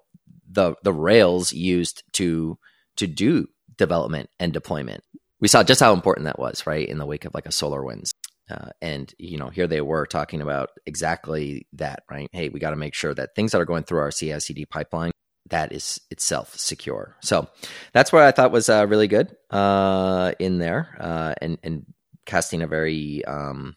the 0.50 0.74
the 0.82 0.92
rails 0.92 1.52
used 1.52 2.02
to 2.12 2.58
to 2.96 3.06
do 3.06 3.48
development 3.76 4.30
and 4.40 4.52
deployment. 4.52 5.02
We 5.40 5.48
saw 5.48 5.62
just 5.62 5.80
how 5.80 5.92
important 5.92 6.24
that 6.24 6.38
was, 6.38 6.66
right, 6.66 6.88
in 6.88 6.98
the 6.98 7.06
wake 7.06 7.24
of 7.24 7.34
like 7.34 7.46
a 7.46 7.50
SolarWinds. 7.50 8.10
Uh, 8.50 8.70
and 8.80 9.12
you 9.18 9.38
know, 9.38 9.48
here 9.48 9.66
they 9.66 9.80
were 9.80 10.06
talking 10.06 10.40
about 10.40 10.70
exactly 10.86 11.66
that, 11.74 12.04
right? 12.10 12.28
Hey, 12.32 12.48
we 12.48 12.60
got 12.60 12.70
to 12.70 12.76
make 12.76 12.94
sure 12.94 13.14
that 13.14 13.34
things 13.34 13.52
that 13.52 13.60
are 13.60 13.66
going 13.66 13.84
through 13.84 14.00
our 14.00 14.10
CI/CD 14.10 14.66
pipeline 14.66 15.12
that 15.50 15.72
is 15.72 16.00
itself 16.10 16.56
secure. 16.56 17.16
So 17.20 17.48
that's 17.92 18.12
what 18.12 18.22
I 18.22 18.30
thought 18.30 18.52
was 18.52 18.68
uh, 18.68 18.86
really 18.88 19.08
good 19.08 19.36
uh, 19.50 20.32
in 20.38 20.58
there, 20.58 20.96
uh, 20.98 21.34
and 21.40 21.58
and 21.62 21.86
casting 22.26 22.62
a 22.62 22.66
very 22.66 23.24
um, 23.24 23.76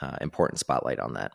uh, 0.00 0.16
important 0.20 0.58
spotlight 0.58 0.98
on 0.98 1.14
that. 1.14 1.32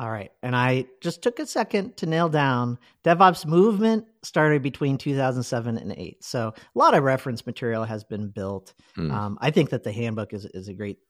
All 0.00 0.10
right. 0.10 0.32
And 0.42 0.56
I 0.56 0.86
just 1.02 1.20
took 1.20 1.38
a 1.40 1.46
second 1.46 1.98
to 1.98 2.06
nail 2.06 2.30
down 2.30 2.78
DevOps 3.04 3.44
movement 3.44 4.06
started 4.22 4.62
between 4.62 4.96
2007 4.96 5.76
and 5.76 5.92
8. 5.92 6.24
So 6.24 6.54
a 6.56 6.78
lot 6.78 6.94
of 6.94 7.02
reference 7.02 7.44
material 7.44 7.84
has 7.84 8.02
been 8.02 8.28
built. 8.30 8.72
Mm. 8.96 9.12
Um, 9.12 9.38
I 9.42 9.50
think 9.50 9.70
that 9.70 9.82
the 9.84 9.92
handbook 9.92 10.32
is, 10.32 10.46
is 10.46 10.68
a 10.68 10.72
great 10.72 11.00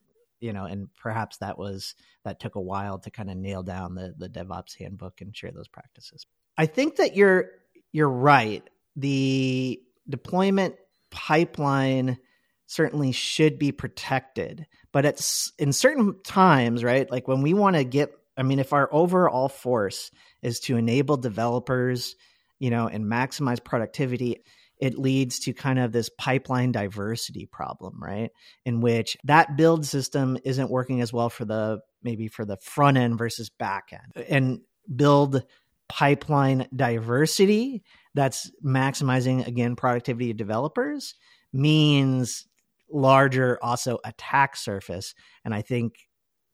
you 0.41 0.53
know, 0.53 0.65
and 0.65 0.89
perhaps 0.95 1.39
that 1.39 1.59
was 1.59 1.95
that 2.25 2.41
took 2.41 2.55
a 2.55 2.61
while 2.61 2.99
to 3.01 3.11
kind 3.11 3.31
of 3.31 3.37
nail 3.37 3.63
down 3.63 3.95
the 3.95 4.15
the 4.17 4.29
DevOps 4.29 4.77
handbook 4.79 5.21
and 5.21 5.37
share 5.37 5.53
those 5.53 5.69
practices. 5.69 6.27
I 6.57 6.67
think 6.67 6.97
that 6.97 7.15
you're 7.15 7.51
you're 7.93 8.09
right. 8.09 8.69
The 8.97 9.81
deployment 10.09 10.77
pipeline 11.11 12.19
certainly 12.67 13.13
should 13.13 13.59
be 13.59 13.73
protected, 13.73 14.67
but 14.93 15.05
it's 15.05 15.53
in 15.59 15.73
certain 15.73 16.21
times, 16.23 16.85
right? 16.85 17.11
Like 17.11 17.29
when 17.29 17.43
we 17.43 17.55
want 17.55 17.77
to 17.77 17.85
get 17.85 18.13
I 18.37 18.43
mean, 18.43 18.59
if 18.59 18.73
our 18.73 18.89
overall 18.93 19.49
force 19.49 20.11
is 20.41 20.61
to 20.61 20.77
enable 20.77 21.19
developers, 21.19 22.17
you 22.59 22.71
know, 22.71 22.87
and 22.87 23.05
maximize 23.05 23.63
productivity, 23.63 24.43
it 24.81 24.99
leads 24.99 25.39
to 25.41 25.53
kind 25.53 25.79
of 25.79 25.93
this 25.93 26.11
pipeline 26.19 26.73
diversity 26.73 27.47
problem, 27.47 28.03
right? 28.03 28.31
In 28.65 28.81
which 28.81 29.17
that 29.25 29.57
build 29.57 29.85
system 29.85 30.39
isn't 30.45 30.71
working 30.71 31.01
as 31.01 31.13
well 31.13 31.29
for 31.31 31.45
the 31.45 31.81
maybe 32.03 32.29
for 32.29 32.45
the 32.45 32.57
front 32.57 32.97
end 32.97 33.19
versus 33.19 33.51
back 33.51 33.91
end. 33.93 34.27
And 34.29 34.61
build 34.95 35.45
pipeline 35.89 36.67
diversity 36.75 37.83
that's 38.15 38.51
maximizing 38.65 39.47
again 39.47 39.77
productivity 39.77 40.31
of 40.31 40.37
developers 40.37 41.15
means 41.53 42.47
larger 42.89 43.59
also 43.61 43.99
attack 44.05 44.57
surface 44.57 45.15
and 45.45 45.53
i 45.53 45.63
think 45.63 45.95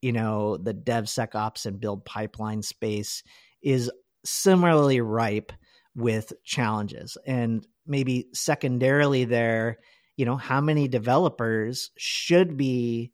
you 0.00 0.10
know 0.10 0.56
the 0.56 0.72
devsecops 0.72 1.66
and 1.66 1.80
build 1.80 2.04
pipeline 2.06 2.62
space 2.62 3.22
is 3.62 3.90
similarly 4.24 5.02
ripe 5.02 5.52
with 5.96 6.32
challenges 6.44 7.16
and 7.26 7.66
maybe 7.86 8.28
secondarily 8.32 9.24
there 9.24 9.78
you 10.16 10.24
know 10.24 10.36
how 10.36 10.60
many 10.60 10.88
developers 10.88 11.90
should 11.96 12.56
be 12.56 13.12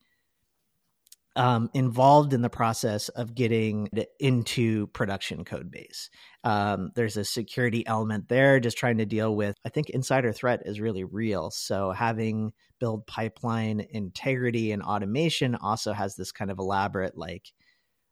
um, 1.37 1.71
involved 1.73 2.33
in 2.33 2.43
the 2.43 2.51
process 2.51 3.09
of 3.11 3.35
getting 3.35 3.89
into 4.21 4.87
production 4.89 5.45
code 5.45 5.71
base. 5.71 6.11
Um, 6.45 6.91
there's 6.95 7.17
a 7.17 7.25
security 7.25 7.87
element 7.87 8.29
there, 8.29 8.61
just 8.61 8.77
trying 8.77 8.99
to 8.99 9.07
deal 9.07 9.35
with. 9.35 9.57
I 9.65 9.71
think 9.71 9.91
insider 9.91 10.33
threat 10.33 10.63
is 10.67 10.81
really 10.81 11.05
real. 11.05 11.51
So 11.51 11.93
having 11.93 12.53
build 12.81 13.07
pipeline 13.07 13.87
integrity 13.91 14.73
and 14.73 14.83
automation 14.83 15.55
also 15.55 15.93
has 15.93 16.17
this 16.17 16.33
kind 16.33 16.51
of 16.51 16.59
elaborate, 16.59 17.17
like, 17.17 17.51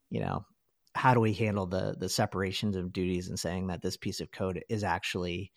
you 0.08 0.20
know, 0.20 0.46
how 0.94 1.14
do 1.14 1.20
we 1.20 1.32
handle 1.32 1.66
the 1.66 1.94
the 1.98 2.08
separations 2.08 2.76
of 2.76 2.92
duties 2.92 3.28
and 3.28 3.38
saying 3.38 3.68
that 3.68 3.82
this 3.82 3.96
piece 3.96 4.20
of 4.20 4.30
code 4.30 4.64
is 4.68 4.84
actually 4.84 5.52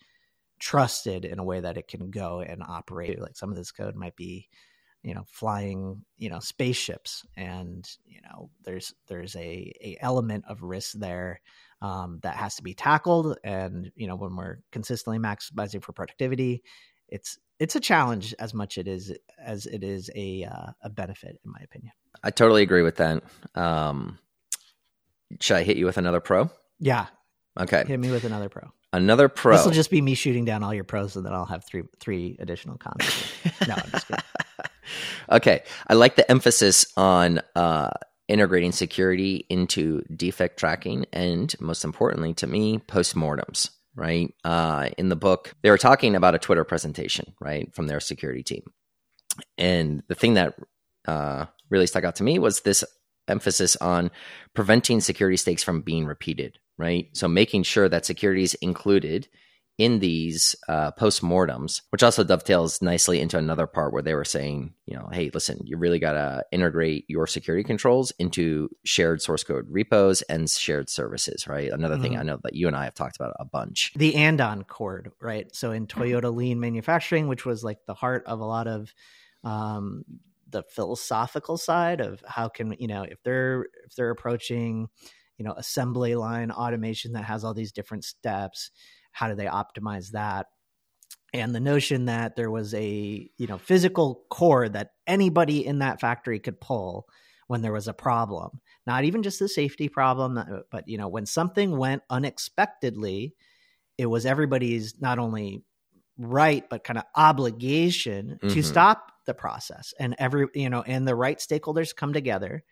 trusted 0.58 1.24
in 1.24 1.38
a 1.38 1.44
way 1.44 1.60
that 1.60 1.76
it 1.76 1.88
can 1.88 2.10
go 2.10 2.40
and 2.40 2.62
operate. 2.62 3.20
Like 3.20 3.36
some 3.36 3.50
of 3.50 3.56
this 3.56 3.72
code 3.72 3.96
might 3.96 4.16
be 4.16 4.48
you 5.02 5.14
know 5.14 5.24
flying 5.26 6.02
you 6.16 6.30
know 6.30 6.38
spaceships 6.38 7.26
and 7.36 7.86
you 8.06 8.20
know 8.22 8.48
there's 8.64 8.94
there's 9.06 9.36
a, 9.36 9.72
a 9.82 9.98
element 10.00 10.44
of 10.48 10.62
risk 10.62 10.94
there 10.98 11.40
um, 11.82 12.20
that 12.22 12.36
has 12.36 12.56
to 12.56 12.62
be 12.62 12.74
tackled. 12.74 13.36
And 13.44 13.90
you 13.96 14.06
know 14.06 14.16
when 14.16 14.36
we're 14.36 14.58
consistently 14.72 15.18
maximizing 15.18 15.82
for 15.82 15.92
productivity 15.92 16.62
it's 17.08 17.38
it's 17.60 17.76
a 17.76 17.80
challenge 17.80 18.34
as 18.38 18.54
much 18.54 18.78
it 18.78 18.88
is 18.88 19.12
as 19.38 19.66
it 19.66 19.84
is 19.84 20.10
a 20.14 20.44
uh, 20.44 20.72
a 20.82 20.90
benefit 20.90 21.38
in 21.44 21.50
my 21.50 21.60
opinion. 21.62 21.92
I 22.22 22.30
totally 22.30 22.62
agree 22.62 22.82
with 22.82 22.96
that. 22.96 23.22
Um 23.54 24.18
should 25.40 25.56
i 25.56 25.62
hit 25.62 25.76
you 25.76 25.86
with 25.86 25.98
another 25.98 26.20
pro 26.20 26.50
yeah 26.78 27.06
okay 27.58 27.84
hit 27.86 28.00
me 28.00 28.10
with 28.10 28.24
another 28.24 28.48
pro 28.48 28.70
another 28.92 29.28
pro 29.28 29.56
this 29.56 29.64
will 29.64 29.72
just 29.72 29.90
be 29.90 30.00
me 30.00 30.14
shooting 30.14 30.44
down 30.44 30.62
all 30.62 30.74
your 30.74 30.84
pros 30.84 31.16
and 31.16 31.24
then 31.24 31.32
i'll 31.32 31.44
have 31.44 31.64
three 31.64 31.82
three 32.00 32.36
additional 32.38 32.76
cons 32.76 33.32
no 33.68 33.74
i'm 33.74 33.90
just 33.90 34.08
kidding 34.08 34.22
okay. 35.30 35.62
I 35.86 35.94
like 35.94 36.16
the 36.16 36.28
emphasis 36.30 36.86
on 36.96 37.40
uh, 37.54 37.90
integrating 38.28 38.72
security 38.72 39.46
into 39.48 40.02
defect 40.14 40.58
tracking 40.58 41.06
and, 41.12 41.54
most 41.60 41.84
importantly 41.84 42.34
to 42.34 42.46
me, 42.46 42.78
postmortems. 42.78 43.70
Right. 43.96 44.34
Uh, 44.42 44.90
in 44.98 45.08
the 45.08 45.16
book, 45.16 45.54
they 45.62 45.70
were 45.70 45.78
talking 45.78 46.16
about 46.16 46.34
a 46.34 46.38
Twitter 46.40 46.64
presentation, 46.64 47.32
right, 47.40 47.72
from 47.72 47.86
their 47.86 48.00
security 48.00 48.42
team. 48.42 48.64
And 49.56 50.02
the 50.08 50.16
thing 50.16 50.34
that 50.34 50.56
uh, 51.06 51.46
really 51.70 51.86
stuck 51.86 52.02
out 52.02 52.16
to 52.16 52.24
me 52.24 52.40
was 52.40 52.62
this 52.62 52.82
emphasis 53.28 53.76
on 53.76 54.10
preventing 54.54 55.00
security 55.00 55.36
stakes 55.36 55.62
from 55.62 55.82
being 55.82 56.06
repeated, 56.06 56.58
right? 56.78 57.08
So 57.12 57.28
making 57.28 57.64
sure 57.64 57.88
that 57.88 58.06
security 58.06 58.42
is 58.42 58.54
included 58.54 59.28
in 59.76 59.98
these 59.98 60.54
uh, 60.68 60.92
postmortems, 60.92 61.82
which 61.90 62.04
also 62.04 62.22
dovetails 62.22 62.80
nicely 62.80 63.20
into 63.20 63.36
another 63.36 63.66
part 63.66 63.92
where 63.92 64.02
they 64.02 64.14
were 64.14 64.24
saying, 64.24 64.72
you 64.86 64.94
know, 64.94 65.08
hey, 65.10 65.30
listen, 65.34 65.58
you 65.64 65.76
really 65.76 65.98
got 65.98 66.12
to 66.12 66.44
integrate 66.52 67.04
your 67.08 67.26
security 67.26 67.64
controls 67.64 68.12
into 68.20 68.68
shared 68.84 69.20
source 69.20 69.42
code 69.42 69.66
repos 69.68 70.22
and 70.22 70.48
shared 70.48 70.88
services, 70.88 71.48
right? 71.48 71.72
Another 71.72 71.94
mm-hmm. 71.94 72.02
thing 72.04 72.16
I 72.16 72.22
know 72.22 72.38
that 72.44 72.54
you 72.54 72.68
and 72.68 72.76
I 72.76 72.84
have 72.84 72.94
talked 72.94 73.16
about 73.16 73.34
a 73.40 73.44
bunch. 73.44 73.92
The 73.96 74.14
andon 74.14 74.62
cord, 74.62 75.10
right? 75.20 75.52
So 75.54 75.72
in 75.72 75.88
Toyota 75.88 76.32
lean 76.32 76.60
manufacturing, 76.60 77.26
which 77.26 77.44
was 77.44 77.64
like 77.64 77.78
the 77.86 77.94
heart 77.94 78.24
of 78.26 78.38
a 78.38 78.46
lot 78.46 78.68
of 78.68 78.94
um, 79.42 80.04
the 80.54 80.62
philosophical 80.70 81.56
side 81.58 82.00
of 82.00 82.22
how 82.26 82.48
can 82.48 82.76
you 82.78 82.86
know 82.86 83.02
if 83.02 83.20
they're 83.24 83.66
if 83.84 83.96
they're 83.96 84.10
approaching 84.10 84.86
you 85.36 85.44
know 85.44 85.52
assembly 85.56 86.14
line 86.14 86.52
automation 86.52 87.12
that 87.12 87.24
has 87.24 87.42
all 87.42 87.54
these 87.54 87.72
different 87.72 88.04
steps 88.04 88.70
how 89.10 89.28
do 89.28 89.34
they 89.34 89.46
optimize 89.46 90.12
that 90.12 90.46
and 91.32 91.52
the 91.52 91.60
notion 91.60 92.04
that 92.04 92.36
there 92.36 92.52
was 92.52 92.72
a 92.72 93.28
you 93.36 93.46
know 93.48 93.58
physical 93.58 94.22
cord 94.30 94.74
that 94.74 94.90
anybody 95.08 95.66
in 95.66 95.80
that 95.80 96.00
factory 96.00 96.38
could 96.38 96.60
pull 96.60 97.06
when 97.48 97.60
there 97.60 97.72
was 97.72 97.88
a 97.88 97.92
problem 97.92 98.60
not 98.86 99.02
even 99.02 99.24
just 99.24 99.40
the 99.40 99.48
safety 99.48 99.88
problem 99.88 100.38
uh, 100.38 100.44
but 100.70 100.86
you 100.86 100.96
know 100.96 101.08
when 101.08 101.26
something 101.26 101.76
went 101.76 102.02
unexpectedly 102.08 103.34
it 103.98 104.06
was 104.06 104.24
everybody's 104.24 105.00
not 105.00 105.18
only 105.18 105.64
right 106.16 106.70
but 106.70 106.84
kind 106.84 106.98
of 106.98 107.04
obligation 107.16 108.38
mm-hmm. 108.40 108.54
to 108.54 108.62
stop 108.62 109.10
the 109.26 109.34
process 109.34 109.94
and 109.98 110.14
every 110.18 110.46
you 110.54 110.70
know 110.70 110.82
and 110.82 111.06
the 111.06 111.14
right 111.14 111.38
stakeholders 111.38 111.94
come 111.94 112.12
together 112.12 112.62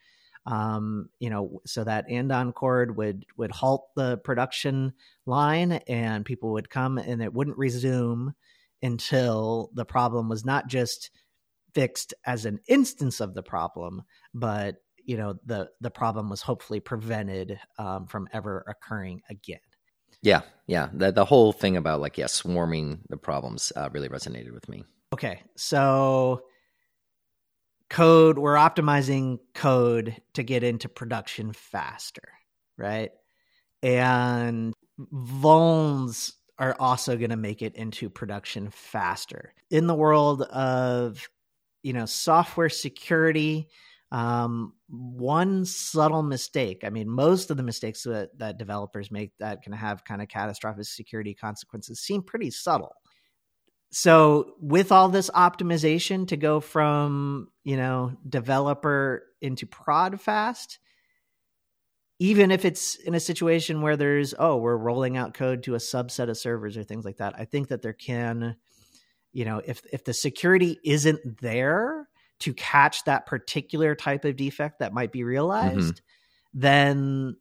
um, 0.46 1.08
you 1.20 1.30
know, 1.30 1.60
so 1.66 1.84
that 1.84 2.10
andon 2.10 2.52
cord 2.52 2.96
would 2.96 3.24
would 3.36 3.52
halt 3.52 3.88
the 3.94 4.18
production 4.18 4.92
line, 5.24 5.72
and 5.86 6.24
people 6.24 6.52
would 6.52 6.68
come, 6.68 6.98
and 6.98 7.22
it 7.22 7.32
wouldn't 7.32 7.58
resume 7.58 8.34
until 8.82 9.70
the 9.74 9.84
problem 9.84 10.28
was 10.28 10.44
not 10.44 10.66
just 10.66 11.10
fixed 11.74 12.12
as 12.26 12.44
an 12.44 12.58
instance 12.66 13.20
of 13.20 13.34
the 13.34 13.42
problem, 13.42 14.02
but 14.34 14.76
you 15.04 15.16
know 15.16 15.34
the 15.46 15.70
the 15.80 15.90
problem 15.90 16.28
was 16.28 16.42
hopefully 16.42 16.80
prevented 16.80 17.60
um, 17.78 18.06
from 18.06 18.28
ever 18.32 18.64
occurring 18.66 19.22
again. 19.30 19.60
Yeah, 20.22 20.42
yeah. 20.66 20.88
The 20.92 21.12
the 21.12 21.24
whole 21.24 21.52
thing 21.52 21.76
about 21.76 22.00
like 22.00 22.18
yeah, 22.18 22.26
swarming 22.26 23.02
the 23.08 23.16
problems 23.16 23.72
uh, 23.76 23.90
really 23.92 24.08
resonated 24.08 24.52
with 24.52 24.68
me. 24.68 24.84
Okay, 25.12 25.42
so 25.56 26.42
code 27.90 28.38
we're 28.38 28.54
optimizing 28.54 29.38
code 29.54 30.16
to 30.32 30.42
get 30.42 30.64
into 30.64 30.88
production 30.88 31.52
faster 31.52 32.22
right? 32.78 33.10
And 33.82 34.74
vulns 35.00 36.32
are 36.58 36.76
also 36.78 37.16
going 37.16 37.30
to 37.30 37.36
make 37.36 37.62
it 37.62 37.74
into 37.76 38.08
production 38.08 38.70
faster. 38.70 39.54
In 39.70 39.86
the 39.86 39.94
world 39.94 40.42
of 40.42 41.26
you 41.82 41.92
know 41.92 42.06
software 42.06 42.68
security 42.68 43.68
um, 44.12 44.74
one 44.88 45.64
subtle 45.64 46.22
mistake 46.22 46.82
i 46.84 46.90
mean 46.90 47.08
most 47.08 47.50
of 47.50 47.56
the 47.56 47.62
mistakes 47.62 48.04
that, 48.04 48.28
that 48.38 48.56
developers 48.56 49.10
make 49.10 49.32
that 49.40 49.62
can 49.62 49.72
have 49.72 50.04
kind 50.04 50.22
of 50.22 50.28
catastrophic 50.28 50.84
security 50.84 51.34
consequences 51.34 51.98
seem 51.98 52.22
pretty 52.22 52.50
subtle 52.50 52.94
so 53.92 54.54
with 54.58 54.90
all 54.90 55.10
this 55.10 55.28
optimization 55.30 56.26
to 56.26 56.36
go 56.36 56.60
from 56.60 57.48
you 57.62 57.76
know 57.76 58.12
developer 58.28 59.22
into 59.40 59.66
prod 59.66 60.20
fast 60.20 60.78
even 62.18 62.50
if 62.50 62.64
it's 62.64 62.94
in 62.94 63.14
a 63.14 63.20
situation 63.20 63.82
where 63.82 63.96
there's 63.96 64.34
oh 64.38 64.56
we're 64.56 64.76
rolling 64.76 65.16
out 65.16 65.34
code 65.34 65.62
to 65.62 65.74
a 65.74 65.78
subset 65.78 66.30
of 66.30 66.38
servers 66.38 66.76
or 66.76 66.82
things 66.82 67.04
like 67.04 67.18
that 67.18 67.34
i 67.38 67.44
think 67.44 67.68
that 67.68 67.82
there 67.82 67.92
can 67.92 68.56
you 69.32 69.44
know 69.44 69.60
if 69.64 69.82
if 69.92 70.04
the 70.04 70.14
security 70.14 70.78
isn't 70.84 71.40
there 71.40 72.08
to 72.40 72.54
catch 72.54 73.04
that 73.04 73.26
particular 73.26 73.94
type 73.94 74.24
of 74.24 74.36
defect 74.36 74.78
that 74.78 74.94
might 74.94 75.12
be 75.12 75.22
realized 75.22 75.96
mm-hmm. 75.96 76.60
then 76.60 77.36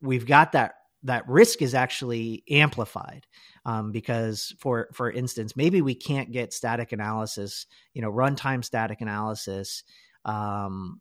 we've 0.00 0.26
got 0.26 0.52
that 0.52 0.74
that 1.02 1.28
risk 1.28 1.60
is 1.60 1.74
actually 1.74 2.42
amplified 2.48 3.26
um, 3.64 3.92
because 3.92 4.54
for 4.58 4.88
for 4.92 5.10
instance 5.10 5.56
maybe 5.56 5.82
we 5.82 5.94
can't 5.94 6.32
get 6.32 6.52
static 6.52 6.92
analysis 6.92 7.66
you 7.94 8.02
know 8.02 8.10
runtime 8.10 8.64
static 8.64 9.00
analysis 9.00 9.82
um, 10.24 11.00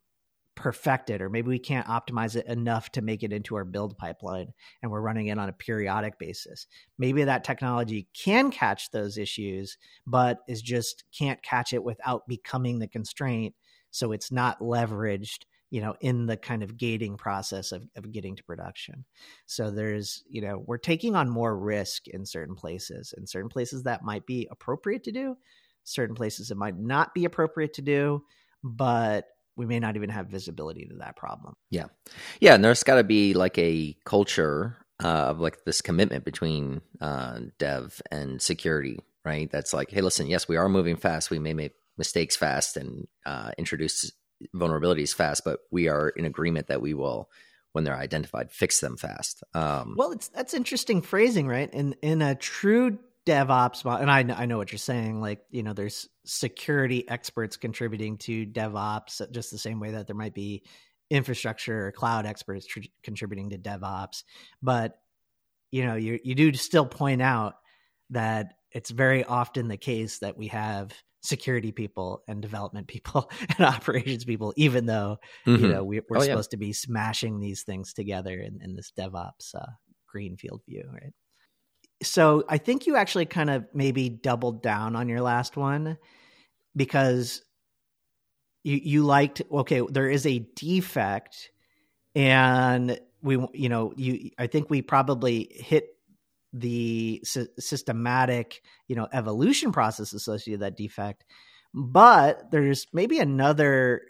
perfected 0.56 1.22
or 1.22 1.30
maybe 1.30 1.48
we 1.48 1.60
can't 1.60 1.88
optimize 1.88 2.36
it 2.36 2.46
enough 2.46 2.92
to 2.92 3.02
make 3.02 3.24
it 3.24 3.34
into 3.34 3.56
our 3.56 3.64
build 3.64 3.98
pipeline 3.98 4.54
and 4.82 4.92
we're 4.92 5.02
running 5.02 5.28
it 5.28 5.40
on 5.40 5.50
a 5.50 5.54
periodic 5.54 6.20
basis. 6.20 6.68
Maybe 6.98 7.24
that 7.24 7.44
technology 7.44 8.08
can 8.14 8.52
catch 8.52 8.92
those 8.92 9.18
issues 9.18 9.78
but 10.06 10.40
is 10.48 10.62
just 10.62 11.04
can't 11.18 11.42
catch 11.42 11.74
it 11.74 11.84
without 11.84 12.28
becoming 12.28 12.80
the 12.80 12.88
constraint. 12.88 13.56
So 13.92 14.12
it's 14.12 14.32
not 14.32 14.60
leveraged 14.60 15.46
you 15.72 15.82
know 15.82 15.96
in 16.02 16.28
the 16.28 16.38
kind 16.38 16.62
of 16.62 16.78
gating 16.78 17.18
process 17.18 17.72
of, 17.72 17.88
of 17.96 18.12
getting 18.12 18.36
to 18.36 18.44
production 18.44 19.04
so 19.48 19.72
there's 19.72 20.24
you 20.30 20.42
know 20.42 20.64
we're 20.68 20.78
taking 20.78 21.16
on 21.16 21.30
more 21.30 21.58
risk 21.58 22.08
in 22.08 22.26
certain 22.26 22.56
places 22.56 23.14
in 23.18 23.26
certain 23.26 23.50
places 23.50 23.84
that 23.84 24.04
might 24.04 24.26
be 24.28 24.48
appropriate 24.52 25.04
to 25.04 25.12
do 25.12 25.36
certain 25.84 26.16
places 26.16 26.52
it 26.52 26.58
might 26.58 26.78
not 26.78 27.14
be 27.16 27.26
appropriate 27.26 27.74
to 27.74 27.82
do 27.82 28.24
but 28.64 29.26
we 29.56 29.66
may 29.66 29.80
not 29.80 29.96
even 29.96 30.10
have 30.10 30.28
visibility 30.28 30.86
to 30.86 30.96
that 30.96 31.16
problem 31.16 31.56
Yeah, 31.70 31.86
yeah, 32.40 32.56
and 32.56 32.64
there's 32.64 32.84
got 32.84 32.96
to 32.96 33.04
be 33.04 33.34
like 33.34 33.58
a 33.58 33.96
culture 34.06 34.78
uh, 35.04 35.08
of 35.08 35.40
like 35.40 35.64
this 35.66 35.82
commitment 35.82 36.24
between 36.24 36.82
uh, 37.00 37.40
dev 37.58 38.02
and 38.12 38.42
security, 38.42 39.00
right? 39.26 39.50
That's 39.52 39.74
like, 39.74 39.90
hey, 39.90 40.02
listen, 40.02 40.28
yes, 40.28 40.48
we 40.48 40.58
are 40.58 40.70
moving 40.70 40.96
fast. 40.96 41.32
We 41.32 41.40
may 41.40 41.54
make 41.54 41.74
mistakes 41.98 42.36
fast 42.36 42.78
and 42.78 43.08
uh, 43.26 43.52
introduce 43.58 44.12
vulnerabilities 44.56 45.14
fast, 45.14 45.44
but 45.46 45.60
we 45.72 45.88
are 45.88 46.10
in 46.10 46.26
agreement 46.26 46.68
that 46.68 46.82
we 46.82 46.94
will, 46.94 47.30
when 47.72 47.84
they're 47.84 47.98
identified, 47.98 48.52
fix 48.52 48.80
them 48.80 48.98
fast. 48.98 49.44
Um, 49.54 49.96
Well, 49.98 50.12
it's 50.12 50.28
that's 50.30 50.54
interesting 50.54 51.02
phrasing, 51.02 51.48
right? 51.48 51.70
In 51.74 51.96
in 52.02 52.22
a 52.22 52.36
true 52.36 53.00
DevOps, 53.26 53.86
mo- 53.86 53.98
and 53.98 54.10
I 54.12 54.20
I 54.20 54.46
know 54.46 54.58
what 54.58 54.72
you're 54.72 54.80
saying. 54.80 55.22
Like 55.22 55.42
you 55.52 55.64
know, 55.64 55.74
there's 55.74 56.10
security 56.26 57.08
experts 57.08 57.58
contributing 57.58 58.18
to 58.20 58.46
DevOps, 58.46 59.32
just 59.32 59.52
the 59.52 59.58
same 59.58 59.80
way 59.80 59.92
that 59.92 60.08
there 60.08 60.16
might 60.16 60.34
be 60.34 60.64
infrastructure 61.10 61.88
or 61.88 61.92
cloud 61.92 62.26
experts 62.26 62.66
tr- 62.66 62.80
contributing 63.04 63.52
to 63.52 63.58
DevOps. 63.58 64.24
But 64.62 64.98
you 65.72 65.86
know, 65.86 65.96
you 65.96 66.20
you 66.24 66.36
do 66.36 66.54
still 66.54 66.86
point 66.86 67.22
out 67.22 67.56
that 68.10 68.54
it's 68.72 68.90
very 68.90 69.24
often 69.24 69.68
the 69.68 69.78
case 69.78 70.20
that 70.20 70.38
we 70.38 70.48
have 70.48 70.94
security 71.22 71.72
people 71.72 72.24
and 72.28 72.42
development 72.42 72.88
people 72.88 73.30
and 73.58 73.66
operations 73.66 74.26
people, 74.26 74.54
even 74.58 74.86
though 74.86 75.18
mhm. 75.46 75.60
you 75.60 75.68
know 75.68 75.84
we, 75.84 76.02
we're 76.10 76.18
Oh, 76.18 76.22
yeah. 76.22 76.32
supposed 76.32 76.52
to 76.52 76.58
be 76.58 76.74
smashing 76.74 77.40
these 77.40 77.64
things 77.64 77.94
together 77.94 78.40
in, 78.40 78.60
in 78.62 78.76
this 78.76 78.92
devops 78.98 79.54
uh, 79.56 79.66
greenfield 80.08 80.62
view 80.68 80.84
right 80.92 81.14
so 82.04 82.44
i 82.50 82.58
think 82.58 82.88
you 82.88 82.96
actually 82.96 83.26
kind 83.26 83.50
of 83.50 83.66
maybe 83.74 84.10
doubled 84.10 84.62
down 84.62 84.96
on 84.96 85.08
your 85.08 85.22
last 85.22 85.56
one 85.56 85.98
because 86.76 87.44
you 88.64 88.80
you 88.84 89.04
liked 89.04 89.42
okay 89.52 89.82
there 89.90 90.10
is 90.10 90.26
a 90.26 90.40
defect 90.56 91.52
and 92.16 93.00
we 93.22 93.38
you 93.54 93.70
know 93.70 93.94
you 93.96 94.32
i 94.38 94.48
think 94.48 94.70
we 94.70 94.82
probably 94.82 95.48
hit 95.54 95.91
the 96.54 97.22
sy- 97.24 97.46
systematic 97.60 98.62
you 98.88 98.96
know 98.96 99.08
evolution 99.14 99.72
process 99.72 100.14
associated 100.14 100.60
with 100.60 100.68
that 100.68 100.78
defect 100.78 101.24
but 101.74 102.52
there's 102.52 102.88
maybe 102.94 103.20
another 103.20 104.02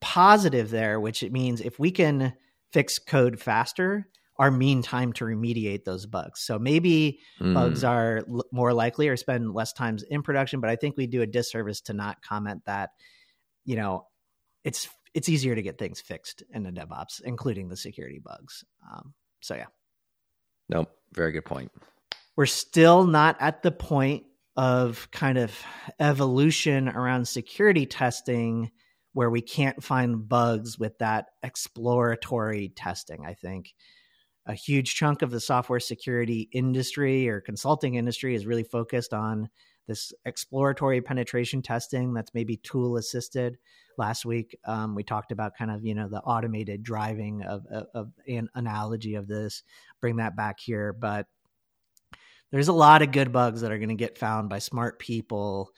positive 0.00 0.70
there 0.70 1.00
which 1.00 1.22
it 1.22 1.32
means 1.32 1.60
if 1.60 1.78
we 1.78 1.90
can 1.90 2.34
fix 2.72 2.98
code 2.98 3.40
faster 3.40 4.08
our 4.38 4.50
mean 4.50 4.82
time 4.82 5.14
to 5.14 5.24
remediate 5.24 5.84
those 5.84 6.04
bugs. 6.04 6.42
So 6.42 6.58
maybe 6.58 7.20
Mm. 7.40 7.54
bugs 7.54 7.82
are 7.82 8.18
l- 8.28 8.44
more 8.52 8.74
likely 8.74 9.08
or 9.08 9.16
spend 9.16 9.54
less 9.54 9.72
times 9.72 10.02
in 10.02 10.22
production 10.22 10.60
but 10.60 10.68
i 10.68 10.76
think 10.76 10.96
we 10.96 11.06
do 11.06 11.22
a 11.22 11.26
disservice 11.26 11.80
to 11.82 11.94
not 11.94 12.20
comment 12.22 12.62
that 12.66 12.90
you 13.64 13.76
know 13.76 14.06
it's 14.62 14.88
it's 15.14 15.30
easier 15.30 15.54
to 15.54 15.62
get 15.62 15.78
things 15.78 16.00
fixed 16.02 16.42
in 16.52 16.62
the 16.64 16.70
devops 16.70 17.22
including 17.24 17.68
the 17.68 17.76
security 17.76 18.18
bugs. 18.22 18.62
Um, 18.92 19.14
so 19.40 19.54
yeah 19.54 19.66
Nope, 20.68 20.90
very 21.12 21.32
good 21.32 21.44
point. 21.44 21.70
we're 22.36 22.46
still 22.46 23.04
not 23.04 23.36
at 23.40 23.62
the 23.62 23.70
point 23.70 24.24
of 24.56 25.08
kind 25.10 25.38
of 25.38 25.52
evolution 26.00 26.88
around 26.88 27.28
security 27.28 27.86
testing 27.86 28.70
where 29.12 29.30
we 29.30 29.40
can't 29.40 29.82
find 29.82 30.28
bugs 30.28 30.78
with 30.78 30.96
that 30.98 31.26
exploratory 31.42 32.70
testing 32.74 33.24
i 33.26 33.34
think 33.34 33.74
a 34.46 34.54
huge 34.54 34.94
chunk 34.94 35.22
of 35.22 35.30
the 35.30 35.40
software 35.40 35.80
security 35.80 36.48
industry 36.52 37.28
or 37.28 37.40
consulting 37.40 37.94
industry 37.96 38.34
is 38.34 38.46
really 38.46 38.62
focused 38.62 39.12
on 39.12 39.48
this 39.86 40.12
exploratory 40.24 41.00
penetration 41.00 41.62
testing 41.62 42.14
that's 42.14 42.34
maybe 42.34 42.56
tool 42.56 42.96
assisted 42.96 43.58
last 43.98 44.24
week 44.24 44.58
um, 44.64 44.94
we 44.94 45.02
talked 45.02 45.32
about 45.32 45.56
kind 45.56 45.70
of 45.70 45.84
you 45.84 45.94
know 45.94 46.08
the 46.08 46.20
automated 46.20 46.82
driving 46.82 47.42
of, 47.42 47.64
of, 47.70 47.86
of 47.94 48.12
an 48.28 48.48
analogy 48.54 49.14
of 49.14 49.26
this 49.26 49.62
bring 50.00 50.16
that 50.16 50.36
back 50.36 50.60
here 50.60 50.92
but 50.92 51.26
there's 52.52 52.68
a 52.68 52.72
lot 52.72 53.02
of 53.02 53.12
good 53.12 53.32
bugs 53.32 53.60
that 53.60 53.72
are 53.72 53.78
going 53.78 53.88
to 53.88 53.94
get 53.94 54.18
found 54.18 54.48
by 54.48 54.58
smart 54.58 54.98
people 54.98 55.70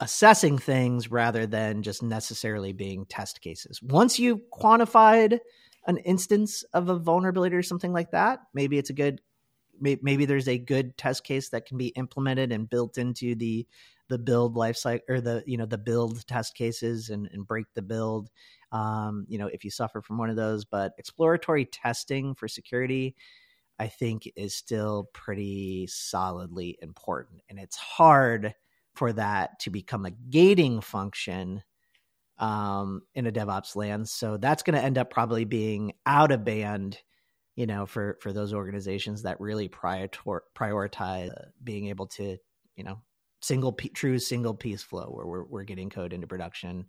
assessing 0.00 0.58
things 0.58 1.10
rather 1.10 1.46
than 1.46 1.82
just 1.82 2.02
necessarily 2.02 2.72
being 2.72 3.06
test 3.06 3.40
cases. 3.40 3.80
Once 3.82 4.18
you've 4.18 4.42
quantified 4.52 5.38
an 5.86 5.96
instance 5.98 6.62
of 6.72 6.88
a 6.88 6.98
vulnerability 6.98 7.54
or 7.54 7.62
something 7.62 7.92
like 7.92 8.10
that, 8.10 8.40
maybe 8.52 8.78
it's 8.78 8.90
a 8.90 8.94
good 8.94 9.20
maybe 9.80 10.24
there's 10.24 10.48
a 10.48 10.58
good 10.58 10.96
test 10.96 11.24
case 11.24 11.48
that 11.50 11.66
can 11.66 11.78
be 11.78 11.88
implemented 11.88 12.52
and 12.52 12.70
built 12.70 12.98
into 12.98 13.34
the 13.34 13.66
the 14.08 14.18
build 14.18 14.54
life 14.54 14.76
cycle 14.76 15.04
or 15.08 15.20
the 15.20 15.42
you 15.46 15.56
know 15.56 15.66
the 15.66 15.78
build 15.78 16.26
test 16.26 16.54
cases 16.54 17.08
and, 17.10 17.28
and 17.32 17.46
break 17.46 17.66
the 17.74 17.82
build 17.82 18.30
um, 18.72 19.24
you 19.28 19.38
know 19.38 19.46
if 19.46 19.64
you 19.64 19.70
suffer 19.70 20.02
from 20.02 20.18
one 20.18 20.30
of 20.30 20.36
those 20.36 20.64
but 20.64 20.92
exploratory 20.98 21.64
testing 21.64 22.34
for 22.34 22.46
security 22.46 23.14
I 23.78 23.88
think 23.88 24.30
is 24.36 24.54
still 24.54 25.08
pretty 25.12 25.86
solidly 25.88 26.78
important. 26.80 27.40
And 27.48 27.58
it's 27.58 27.76
hard 27.76 28.54
for 28.94 29.12
that 29.12 29.58
to 29.60 29.70
become 29.70 30.06
a 30.06 30.12
gating 30.12 30.80
function 30.80 31.62
um, 32.38 33.02
in 33.14 33.26
a 33.26 33.32
DevOps 33.32 33.74
land. 33.74 34.08
So 34.08 34.36
that's 34.36 34.62
going 34.62 34.78
to 34.78 34.84
end 34.84 34.98
up 34.98 35.10
probably 35.10 35.44
being 35.44 35.92
out 36.06 36.30
of 36.30 36.44
band, 36.44 36.98
you 37.56 37.66
know, 37.66 37.86
for, 37.86 38.18
for 38.20 38.32
those 38.32 38.52
organizations 38.52 39.22
that 39.22 39.40
really 39.40 39.68
prior- 39.68 40.08
prioritize 40.56 41.30
uh, 41.30 41.46
being 41.62 41.86
able 41.86 42.06
to, 42.06 42.36
you 42.76 42.84
know, 42.84 43.00
single 43.40 43.72
p- 43.72 43.90
true 43.90 44.18
single 44.18 44.54
piece 44.54 44.82
flow 44.82 45.06
where 45.06 45.26
we're, 45.26 45.44
we're 45.44 45.64
getting 45.64 45.90
code 45.90 46.12
into 46.12 46.26
production 46.26 46.86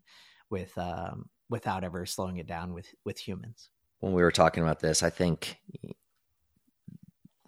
with 0.50 0.76
um, 0.78 1.30
without 1.50 1.84
ever 1.84 2.06
slowing 2.06 2.38
it 2.38 2.48
down 2.48 2.74
with 2.74 2.88
with 3.04 3.20
humans. 3.20 3.70
When 4.00 4.14
we 4.14 4.22
were 4.22 4.32
talking 4.32 4.64
about 4.64 4.80
this, 4.80 5.04
I 5.04 5.10
think 5.10 5.58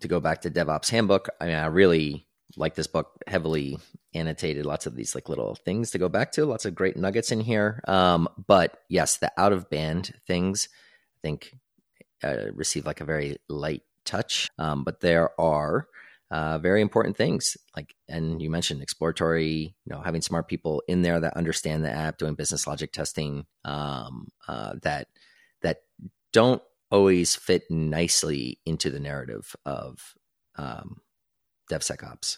to 0.01 0.07
go 0.07 0.19
back 0.19 0.41
to 0.41 0.51
DevOps 0.51 0.89
Handbook, 0.89 1.29
I 1.39 1.45
mean, 1.45 1.55
I 1.55 1.67
really 1.67 2.27
like 2.55 2.75
this 2.75 2.87
book, 2.87 3.21
heavily 3.27 3.77
annotated, 4.13 4.65
lots 4.65 4.85
of 4.85 4.95
these 4.95 5.15
like 5.15 5.29
little 5.29 5.55
things 5.55 5.91
to 5.91 5.97
go 5.97 6.09
back 6.09 6.31
to, 6.33 6.45
lots 6.45 6.65
of 6.65 6.75
great 6.75 6.97
nuggets 6.97 7.31
in 7.31 7.39
here. 7.39 7.81
Um, 7.87 8.27
but 8.47 8.79
yes, 8.89 9.17
the 9.17 9.31
out 9.37 9.53
of 9.53 9.69
band 9.69 10.13
things, 10.25 10.69
I 10.71 11.19
think, 11.21 11.57
uh, 12.23 12.51
receive 12.53 12.85
like 12.85 13.01
a 13.01 13.05
very 13.05 13.37
light 13.47 13.83
touch. 14.05 14.49
Um, 14.57 14.83
but 14.83 15.01
there 15.01 15.39
are 15.39 15.87
uh, 16.29 16.57
very 16.57 16.81
important 16.81 17.15
things 17.15 17.55
like, 17.75 17.95
and 18.09 18.41
you 18.41 18.49
mentioned 18.49 18.81
exploratory, 18.81 19.75
you 19.85 19.89
know, 19.89 20.01
having 20.01 20.21
smart 20.21 20.47
people 20.47 20.83
in 20.87 21.01
there 21.01 21.19
that 21.19 21.37
understand 21.37 21.85
the 21.85 21.91
app, 21.91 22.17
doing 22.17 22.35
business 22.35 22.67
logic 22.67 22.91
testing, 22.91 23.45
um, 23.63 24.27
uh, 24.47 24.73
that 24.83 25.07
that 25.61 25.83
don't 26.33 26.61
always 26.91 27.35
fit 27.35 27.63
nicely 27.69 28.59
into 28.65 28.89
the 28.89 28.99
narrative 28.99 29.55
of 29.65 30.15
um, 30.57 31.01
DevSecOps. 31.71 32.37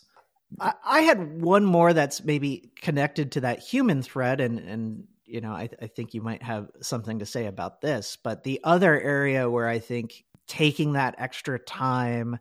I, 0.59 0.73
I 0.85 1.01
had 1.01 1.41
one 1.41 1.65
more 1.65 1.93
that's 1.93 2.23
maybe 2.23 2.71
connected 2.81 3.31
to 3.33 3.41
that 3.41 3.59
human 3.59 4.01
thread, 4.01 4.41
and 4.41 4.59
and 4.59 5.07
you 5.29 5.41
know 5.41 5.51
I, 5.51 5.69
I 5.81 5.87
think 5.87 6.13
you 6.13 6.21
might 6.21 6.43
have 6.43 6.69
something 6.81 7.19
to 7.19 7.25
say 7.25 7.45
about 7.45 7.81
this. 7.81 8.17
But 8.21 8.43
the 8.43 8.59
other 8.63 8.99
area 8.99 9.49
where 9.49 9.67
I 9.67 9.79
think 9.79 10.23
taking 10.47 10.93
that 10.93 11.15
extra 11.17 11.59
time 11.59 12.39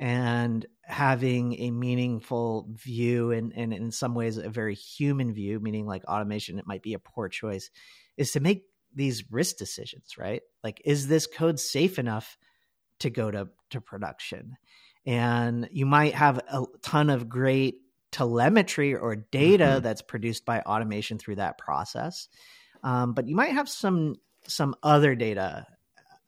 and 0.00 0.64
having 0.84 1.60
a 1.60 1.70
meaningful 1.70 2.66
view 2.70 3.30
and, 3.30 3.52
and 3.54 3.72
in 3.72 3.90
some 3.90 4.14
ways 4.14 4.36
a 4.36 4.48
very 4.48 4.74
human 4.74 5.32
view, 5.32 5.60
meaning 5.60 5.86
like 5.86 6.04
automation, 6.04 6.58
it 6.58 6.66
might 6.66 6.82
be 6.82 6.94
a 6.94 6.98
poor 6.98 7.28
choice, 7.28 7.70
is 8.16 8.32
to 8.32 8.40
make 8.40 8.64
these 8.94 9.30
risk 9.30 9.56
decisions, 9.56 10.18
right? 10.18 10.42
Like, 10.62 10.82
is 10.84 11.08
this 11.08 11.26
code 11.26 11.58
safe 11.58 11.98
enough 11.98 12.36
to 12.98 13.10
go 13.10 13.30
to, 13.30 13.48
to 13.70 13.80
production? 13.80 14.56
And 15.06 15.68
you 15.72 15.86
might 15.86 16.14
have 16.14 16.38
a 16.38 16.64
ton 16.82 17.10
of 17.10 17.28
great 17.28 17.76
telemetry 18.12 18.94
or 18.94 19.16
data 19.16 19.78
Mhm. 19.78 19.82
that's 19.82 20.02
produced 20.02 20.44
by 20.44 20.60
automation 20.60 21.18
through 21.18 21.36
that 21.36 21.58
process. 21.58 22.28
Um, 22.84 23.14
but 23.14 23.26
you 23.28 23.34
might 23.34 23.52
have 23.52 23.68
some 23.68 24.16
some 24.46 24.74
other 24.82 25.14
data 25.14 25.66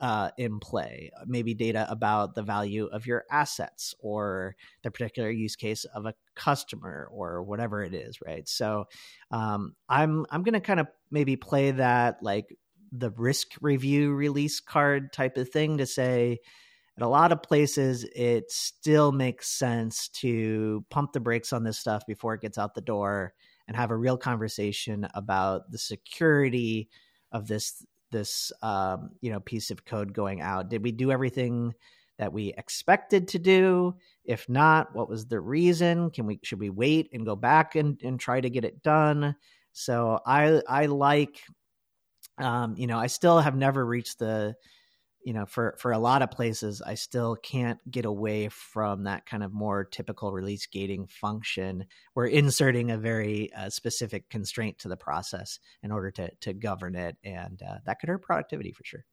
uh, 0.01 0.31
in 0.37 0.61
play, 0.61 1.11
maybe 1.27 1.55
data 1.55 1.87
about 1.91 2.35
the 2.35 2.43
value 2.43 2.87
of 2.87 3.07
your 3.07 3.25
assets 3.31 3.95
or 4.01 4.55
the 4.83 4.91
particular 4.91 5.31
use 5.31 5.57
case 5.57 5.85
of 5.85 6.05
a 6.05 6.15
customer 6.35 7.09
or 7.11 7.43
whatever 7.43 7.83
it 7.83 7.95
is, 7.95 8.21
right? 8.21 8.49
So 8.49 8.85
um, 9.31 9.75
I'm 9.89 10.27
I'm 10.31 10.43
going 10.43 10.55
to 10.55 10.61
kind 10.61 10.81
of 10.81 10.89
maybe 11.11 11.37
play 11.37 11.71
that 11.73 12.23
like 12.23 12.57
the 12.93 13.11
risk 13.11 13.49
review 13.61 14.13
release 14.13 14.61
card 14.61 15.13
type 15.13 15.37
of 15.37 15.49
thing 15.49 15.79
to 15.79 15.87
say 15.87 16.39
at 16.97 17.03
a 17.03 17.09
lot 17.09 17.33
of 17.33 17.43
places 17.43 18.05
it 18.15 18.51
still 18.51 19.13
makes 19.13 19.49
sense 19.49 20.09
to 20.09 20.85
pump 20.91 21.13
the 21.13 21.21
brakes 21.21 21.53
on 21.53 21.65
this 21.65 21.79
stuff 21.79 22.07
before 22.07 22.35
it 22.35 22.41
gets 22.41 22.59
out 22.59 22.75
the 22.75 22.81
door 22.81 23.35
and 23.67 23.77
have 23.77 23.91
a 23.91 23.97
real 23.97 24.17
conversation 24.17 25.07
about 25.15 25.71
the 25.71 25.79
security 25.79 26.89
of 27.33 27.47
this 27.47 27.85
this 28.11 28.53
um, 28.63 29.11
you 29.21 29.31
know 29.31 29.41
piece 29.41 29.71
of 29.71 29.85
code 29.85 30.13
going 30.13 30.41
out. 30.41 30.71
Did 30.71 30.83
we 30.83 30.93
do 30.93 31.11
everything 31.11 31.75
that 32.19 32.33
we 32.33 32.55
expected 32.57 33.27
to 33.29 33.39
do? 33.39 33.97
If 34.25 34.49
not, 34.49 34.95
what 34.95 35.09
was 35.09 35.27
the 35.27 35.41
reason? 35.41 36.11
Can 36.11 36.27
we 36.27 36.39
should 36.43 36.61
we 36.61 36.71
wait 36.71 37.11
and 37.13 37.27
go 37.27 37.35
back 37.37 37.75
and, 37.75 38.01
and 38.03 38.19
try 38.21 38.41
to 38.41 38.51
get 38.51 38.65
it 38.65 38.83
done? 38.83 39.35
So 39.73 40.21
I 40.25 40.63
I 40.69 40.87
like 40.87 41.43
um, 42.39 42.75
you 42.77 42.87
know, 42.87 42.99
I 42.99 43.07
still 43.07 43.41
have 43.41 43.57
never 43.57 43.85
reached 43.85 44.19
the 44.19 44.55
you 45.25 45.33
know 45.33 45.47
for 45.47 45.75
for 45.79 45.93
a 45.93 45.99
lot 45.99 46.23
of 46.23 46.31
places 46.31 46.83
i 46.83 46.95
still 46.95 47.37
can't 47.37 47.79
get 47.91 48.05
away 48.05 48.49
from 48.49 49.05
that 49.05 49.27
kind 49.27 49.43
of 49.43 49.53
more 49.53 49.85
typical 49.85 50.33
release 50.33 50.67
gating 50.67 51.07
function. 51.07 51.87
We're 52.15 52.27
inserting 52.27 52.91
a 52.91 52.99
very 52.99 53.53
uh, 53.53 53.71
specific 53.71 54.29
constraint 54.29 54.79
to 54.81 54.89
the 54.89 54.97
process 54.97 55.59
in 55.83 55.91
order 55.91 56.11
to 56.13 56.31
to 56.41 56.53
govern 56.53 56.95
it 56.95 57.17
and 57.25 57.63
uh, 57.63 57.79
that 57.87 58.01
could 58.01 58.09
hurt 58.09 58.23
productivity 58.23 58.73
for 58.73 58.85
sure. 58.85 59.05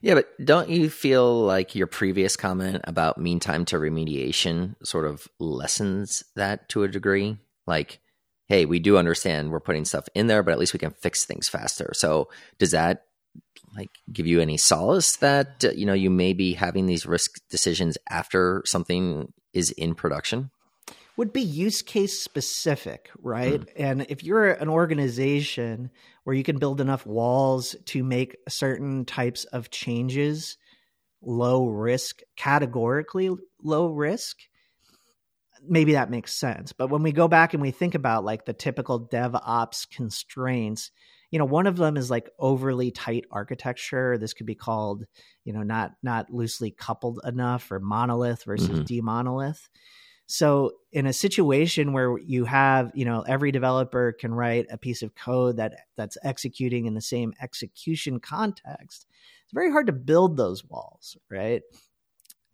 Yeah 0.00 0.14
but 0.14 0.28
don't 0.44 0.68
you 0.68 0.90
feel 0.90 1.40
like 1.44 1.74
your 1.74 1.86
previous 1.86 2.36
comment 2.36 2.80
about 2.84 3.18
mean 3.18 3.40
time 3.40 3.64
to 3.66 3.76
remediation 3.76 4.74
sort 4.84 5.06
of 5.06 5.28
lessens 5.38 6.24
that 6.36 6.68
to 6.70 6.82
a 6.82 6.88
degree? 6.88 7.38
Like 7.66 8.00
hey 8.48 8.64
we 8.64 8.80
do 8.80 8.98
understand 8.98 9.50
we're 9.50 9.60
putting 9.60 9.84
stuff 9.84 10.08
in 10.14 10.26
there 10.26 10.42
but 10.42 10.52
at 10.52 10.58
least 10.58 10.72
we 10.72 10.78
can 10.80 10.90
fix 10.90 11.24
things 11.24 11.48
faster. 11.48 11.92
So 11.94 12.28
does 12.58 12.72
that 12.72 13.04
like 13.76 13.90
give 14.12 14.26
you 14.26 14.40
any 14.40 14.56
solace 14.56 15.16
that 15.16 15.64
uh, 15.64 15.70
you 15.70 15.86
know 15.86 15.92
you 15.92 16.10
may 16.10 16.32
be 16.32 16.54
having 16.54 16.86
these 16.86 17.06
risk 17.06 17.40
decisions 17.48 17.96
after 18.08 18.62
something 18.66 19.32
is 19.52 19.70
in 19.70 19.94
production? 19.94 20.50
Would 21.16 21.32
be 21.32 21.42
use 21.42 21.82
case 21.82 22.20
specific 22.20 23.10
right? 23.20 23.60
Mm. 23.60 23.72
and 23.76 24.06
if 24.08 24.24
you're 24.24 24.52
an 24.52 24.68
organization 24.68 25.90
where 26.24 26.34
you 26.34 26.42
can 26.42 26.58
build 26.58 26.80
enough 26.80 27.06
walls 27.06 27.76
to 27.86 28.02
make 28.02 28.36
certain 28.48 29.04
types 29.04 29.44
of 29.44 29.70
changes 29.70 30.56
low 31.20 31.66
risk 31.66 32.20
categorically 32.36 33.30
low 33.62 33.86
risk 33.86 34.38
maybe 35.66 35.92
that 35.92 36.10
makes 36.10 36.34
sense. 36.34 36.72
But 36.72 36.88
when 36.88 37.02
we 37.02 37.12
go 37.12 37.28
back 37.28 37.54
and 37.54 37.62
we 37.62 37.70
think 37.70 37.94
about 37.94 38.24
like 38.24 38.44
the 38.44 38.52
typical 38.52 39.00
devops 39.00 39.88
constraints 39.88 40.90
you 41.32 41.38
know 41.38 41.44
one 41.46 41.66
of 41.66 41.76
them 41.76 41.96
is 41.96 42.10
like 42.10 42.30
overly 42.38 42.92
tight 42.92 43.24
architecture. 43.32 44.18
This 44.18 44.34
could 44.34 44.46
be 44.46 44.54
called 44.54 45.04
you 45.44 45.52
know 45.52 45.64
not 45.64 45.94
not 46.02 46.30
loosely 46.30 46.70
coupled 46.70 47.20
enough 47.24 47.72
or 47.72 47.80
monolith 47.80 48.44
versus 48.44 48.68
mm-hmm. 48.68 49.08
demonolith. 49.08 49.68
So 50.26 50.72
in 50.92 51.06
a 51.06 51.12
situation 51.12 51.92
where 51.92 52.18
you 52.18 52.44
have 52.44 52.92
you 52.94 53.06
know 53.06 53.22
every 53.22 53.50
developer 53.50 54.12
can 54.12 54.32
write 54.32 54.66
a 54.70 54.78
piece 54.78 55.02
of 55.02 55.14
code 55.14 55.56
that 55.56 55.74
that's 55.96 56.18
executing 56.22 56.84
in 56.86 56.94
the 56.94 57.00
same 57.00 57.32
execution 57.40 58.20
context 58.20 59.06
it's 59.42 59.52
very 59.52 59.70
hard 59.70 59.86
to 59.86 59.92
build 59.92 60.36
those 60.36 60.64
walls 60.64 61.16
right? 61.30 61.62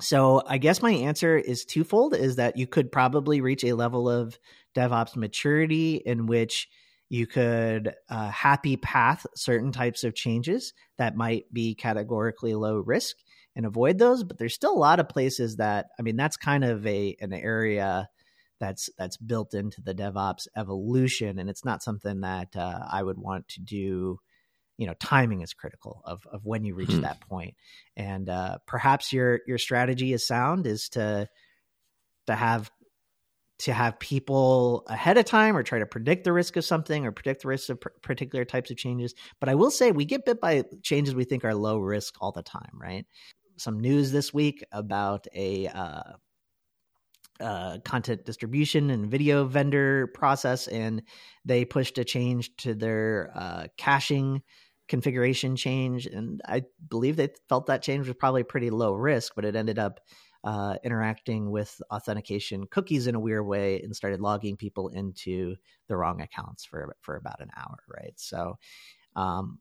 So 0.01 0.43
I 0.47 0.59
guess 0.59 0.81
my 0.81 0.93
answer 0.93 1.37
is 1.37 1.65
twofold 1.65 2.15
is 2.15 2.37
that 2.37 2.57
you 2.57 2.69
could 2.69 2.93
probably 2.93 3.41
reach 3.41 3.65
a 3.65 3.73
level 3.73 4.09
of 4.09 4.39
DevOps 4.77 5.17
maturity 5.17 5.97
in 5.97 6.27
which 6.27 6.69
you 7.09 7.27
could 7.27 7.95
uh, 8.11 8.31
happy 8.31 8.77
path 8.77 9.27
certain 9.35 9.73
types 9.73 10.05
of 10.05 10.15
changes 10.15 10.75
that 10.99 11.17
might 11.17 11.53
be 11.53 11.75
categorically 11.75 12.55
low 12.55 12.77
risk 12.77 13.17
and 13.57 13.65
avoid 13.65 13.99
those. 13.99 14.25
But 14.25 14.39
there's 14.39 14.55
still 14.55 14.75
a 14.75 14.79
lot 14.79 15.01
of 15.01 15.09
places 15.09 15.57
that 15.57 15.87
I 15.99 16.03
mean 16.03 16.17
that's 16.17 16.37
kind 16.37 16.65
of 16.65 16.87
a 16.87 17.17
an 17.21 17.33
area 17.33 18.09
that's 18.61 18.91
that's 18.99 19.17
built 19.17 19.55
into 19.55 19.81
the 19.81 19.95
DevOps 19.95 20.49
evolution, 20.57 21.39
and 21.39 21.49
it's 21.49 21.65
not 21.65 21.83
something 21.83 22.21
that 22.21 22.55
uh, 22.57 22.81
I 22.91 23.03
would 23.03 23.19
want 23.19 23.49
to 23.49 23.61
do. 23.61 24.21
You 24.77 24.87
know, 24.87 24.95
timing 25.01 25.41
is 25.41 25.55
critical 25.55 26.03
of 26.05 26.21
of 26.31 26.45
when 26.45 26.65
you 26.65 26.75
reach 26.75 26.93
hmm. 26.93 27.01
that 27.01 27.21
point, 27.21 27.55
and 27.97 28.29
uh, 28.29 28.59
perhaps 28.67 29.13
your 29.13 29.41
your 29.47 29.59
strategy 29.59 30.13
is 30.13 30.27
sound 30.27 30.67
is 30.67 30.89
to 30.91 31.29
to 32.27 32.35
have 32.35 32.71
to 33.59 33.73
have 33.73 33.99
people 33.99 34.85
ahead 34.87 35.19
of 35.19 35.25
time 35.25 35.57
or 35.57 35.63
try 35.63 35.79
to 35.79 35.87
predict 35.87 36.25
the 36.25 36.33
risk 36.33 36.57
of 36.57 36.65
something 36.65 37.05
or 37.05 37.13
predict 37.13 37.43
the 37.43 37.49
risk 37.49 37.69
of 37.71 37.81
pr- 37.81 37.89
particular 38.03 38.45
types 38.45 38.71
of 38.71 38.77
changes. 38.77 39.15
But 39.41 39.49
I 39.49 39.55
will 39.57 39.71
say 39.71 39.91
we 39.91 40.05
get 40.05 40.25
bit 40.25 40.41
by 40.41 40.65
changes 40.83 41.15
we 41.15 41.25
think 41.25 41.45
are 41.45 41.55
low 41.55 41.79
risk 41.79 42.15
all 42.21 42.33
the 42.33 42.43
time, 42.43 42.71
right? 42.75 43.05
Some 43.57 43.81
news 43.81 44.13
this 44.13 44.33
week 44.33 44.65
about 44.71 45.27
a 45.35 45.67
uh, 45.69 46.03
uh, 47.41 47.79
content 47.85 48.25
distribution 48.25 48.91
and 48.91 49.11
video 49.11 49.45
vendor 49.45 50.09
process, 50.09 50.69
and 50.69 51.03
they 51.45 51.65
pushed 51.65 51.99
a 51.99 52.05
change 52.05 52.55
to 52.59 52.75
their 52.75 53.33
uh, 53.35 53.67
caching 53.77 54.43
configuration 54.89 55.55
change. 55.55 56.07
And 56.07 56.41
I 56.47 56.63
believe 56.89 57.17
they 57.17 57.29
felt 57.49 57.67
that 57.67 57.83
change 57.83 58.07
was 58.07 58.17
probably 58.17 58.43
pretty 58.43 58.71
low 58.71 58.95
risk, 58.95 59.35
but 59.37 59.45
it 59.45 59.55
ended 59.55 59.79
up 59.79 60.01
uh, 60.49 60.77
interacting 60.83 61.51
with 61.51 61.79
authentication 61.91 62.67
cookies 62.71 63.07
in 63.07 63.15
a 63.15 63.21
weird 63.21 63.47
way 63.47 63.83
and 63.83 63.95
started 63.95 64.19
logging 64.19 64.57
people 64.57 64.89
into 64.89 65.55
the 65.89 65.97
wrong 65.97 66.23
accounts 66.23 66.65
for 66.65 66.97
for 67.03 67.17
about 67.17 67.41
an 67.41 67.51
hour, 67.55 67.77
right? 67.87 68.15
So 68.17 68.55
um, 69.15 69.59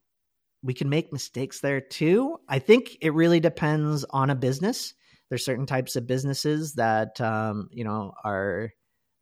we 0.64 0.74
can 0.74 0.88
make 0.88 1.12
mistakes 1.12 1.60
there 1.60 1.82
too. 1.82 2.38
I 2.48 2.60
think 2.60 3.00
it 3.02 3.14
really 3.14 3.42
depends 3.42 4.06
on 4.06 4.30
a 4.30 4.36
business. 4.36 4.94
There's 5.28 5.44
certain 5.44 5.66
types 5.66 5.98
of 5.98 6.08
businesses 6.08 6.76
that 6.76 7.20
um, 7.20 7.68
you 7.74 7.84
know 7.84 8.14
are 8.24 8.72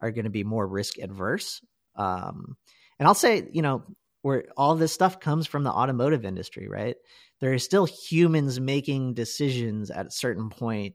are 0.02 0.12
going 0.12 0.26
to 0.26 0.30
be 0.30 0.44
more 0.44 0.68
risk 0.68 1.00
adverse. 1.00 1.62
Um, 1.96 2.58
and 3.00 3.08
I'll 3.08 3.16
say, 3.16 3.50
you 3.52 3.64
know, 3.64 3.82
where 4.22 4.46
all 4.56 4.76
this 4.76 4.94
stuff 4.94 5.20
comes 5.20 5.48
from 5.48 5.64
the 5.64 5.72
automotive 5.72 6.26
industry, 6.26 6.68
right? 6.68 6.96
There 7.42 7.54
are 7.54 7.60
still 7.60 7.86
humans 7.86 8.60
making 8.60 9.16
decisions 9.16 9.90
at 9.90 10.06
a 10.06 10.12
certain 10.12 10.52
point 10.52 10.94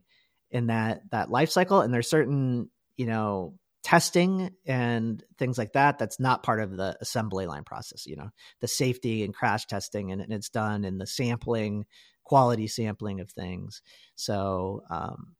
in 0.50 0.68
that 0.68 1.02
that 1.10 1.30
life 1.30 1.50
cycle. 1.50 1.80
And 1.80 1.92
there's 1.92 2.10
certain 2.10 2.70
you 2.96 3.06
know 3.06 3.54
testing 3.82 4.50
and 4.66 5.24
things 5.38 5.56
like 5.56 5.72
that 5.72 5.98
that's 5.98 6.20
not 6.20 6.42
part 6.42 6.60
of 6.60 6.76
the 6.76 6.94
assembly 7.00 7.46
line 7.46 7.64
process 7.64 8.04
you 8.04 8.14
know 8.14 8.28
the 8.60 8.68
safety 8.68 9.24
and 9.24 9.32
crash 9.32 9.64
testing 9.64 10.12
and, 10.12 10.20
and 10.20 10.34
it's 10.34 10.50
done 10.50 10.84
in 10.84 10.98
the 10.98 11.06
sampling 11.06 11.86
quality 12.30 12.68
sampling 12.68 13.18
of 13.18 13.28
things. 13.28 13.82
So 14.14 14.84
um, 14.88 15.34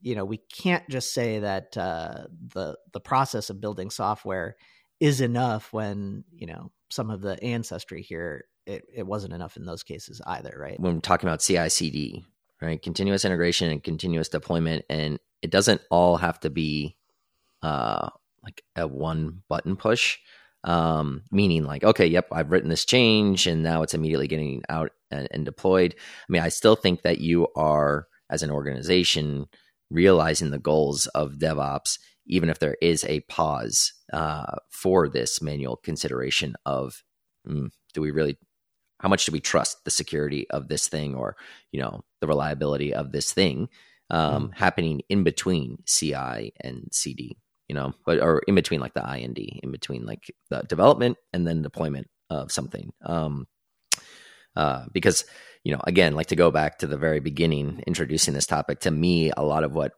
you 0.00 0.16
know 0.16 0.24
we 0.24 0.38
can't 0.38 0.82
just 0.88 1.14
say 1.14 1.38
that 1.38 1.76
uh, 1.76 2.24
the 2.52 2.76
the 2.92 3.00
process 3.00 3.48
of 3.48 3.60
building 3.60 3.90
software 3.90 4.56
is 4.98 5.20
enough 5.20 5.72
when 5.72 6.24
you 6.32 6.48
know 6.48 6.72
some 6.90 7.10
of 7.10 7.20
the 7.20 7.40
ancestry 7.44 8.02
here 8.02 8.44
it, 8.66 8.82
it 8.92 9.06
wasn't 9.06 9.32
enough 9.32 9.56
in 9.56 9.64
those 9.64 9.84
cases 9.84 10.20
either 10.26 10.52
right? 10.58 10.80
When 10.80 10.94
we're 10.94 11.00
talking 11.00 11.28
about 11.28 11.42
ci 11.42 11.68
cd 11.68 12.24
right? 12.62 12.80
Continuous 12.80 13.24
integration 13.24 13.70
and 13.70 13.82
continuous 13.82 14.28
deployment. 14.28 14.84
And 14.88 15.18
it 15.42 15.50
doesn't 15.50 15.82
all 15.90 16.16
have 16.16 16.38
to 16.40 16.50
be 16.50 16.96
uh, 17.62 18.08
like 18.42 18.62
a 18.76 18.86
one 18.86 19.42
button 19.48 19.76
push, 19.76 20.18
um, 20.64 21.22
meaning 21.32 21.64
like, 21.64 21.82
okay, 21.82 22.06
yep, 22.06 22.28
I've 22.30 22.50
written 22.52 22.70
this 22.70 22.84
change 22.84 23.46
and 23.46 23.62
now 23.62 23.82
it's 23.82 23.94
immediately 23.94 24.28
getting 24.28 24.62
out 24.68 24.92
and, 25.10 25.28
and 25.32 25.44
deployed. 25.44 25.94
I 25.98 26.24
mean, 26.28 26.42
I 26.42 26.48
still 26.48 26.76
think 26.76 27.02
that 27.02 27.20
you 27.20 27.48
are, 27.56 28.06
as 28.30 28.42
an 28.42 28.50
organization, 28.50 29.46
realizing 29.90 30.50
the 30.50 30.58
goals 30.58 31.06
of 31.08 31.34
DevOps, 31.34 31.98
even 32.26 32.48
if 32.48 32.60
there 32.60 32.76
is 32.80 33.04
a 33.04 33.20
pause 33.20 33.92
uh, 34.12 34.56
for 34.70 35.08
this 35.08 35.42
manual 35.42 35.76
consideration 35.76 36.54
of 36.64 37.02
mm, 37.46 37.70
do 37.92 38.00
we 38.00 38.10
really 38.10 38.38
how 39.02 39.08
much 39.08 39.26
do 39.26 39.32
we 39.32 39.40
trust 39.40 39.84
the 39.84 39.90
security 39.90 40.48
of 40.50 40.68
this 40.68 40.88
thing 40.88 41.14
or 41.14 41.36
you 41.72 41.80
know 41.80 42.04
the 42.20 42.26
reliability 42.28 42.94
of 42.94 43.12
this 43.12 43.32
thing 43.32 43.68
um, 44.10 44.48
mm. 44.48 44.54
happening 44.54 45.02
in 45.08 45.24
between 45.24 45.82
ci 45.86 46.52
and 46.60 46.88
cd 46.92 47.36
you 47.68 47.74
know 47.74 47.92
but 48.06 48.20
or 48.20 48.42
in 48.46 48.54
between 48.54 48.80
like 48.80 48.94
the 48.94 49.04
ind 49.18 49.38
in 49.38 49.70
between 49.72 50.06
like 50.06 50.32
the 50.50 50.62
development 50.68 51.18
and 51.32 51.46
then 51.46 51.62
deployment 51.62 52.08
of 52.30 52.52
something 52.52 52.92
um, 53.04 53.46
uh, 54.56 54.84
because 54.92 55.24
you 55.64 55.72
know 55.72 55.80
again 55.84 56.14
like 56.14 56.28
to 56.28 56.36
go 56.36 56.50
back 56.50 56.78
to 56.78 56.86
the 56.86 56.96
very 56.96 57.20
beginning 57.20 57.82
introducing 57.86 58.34
this 58.34 58.46
topic 58.46 58.80
to 58.80 58.90
me 58.90 59.30
a 59.36 59.42
lot 59.42 59.64
of 59.64 59.74
what 59.74 59.92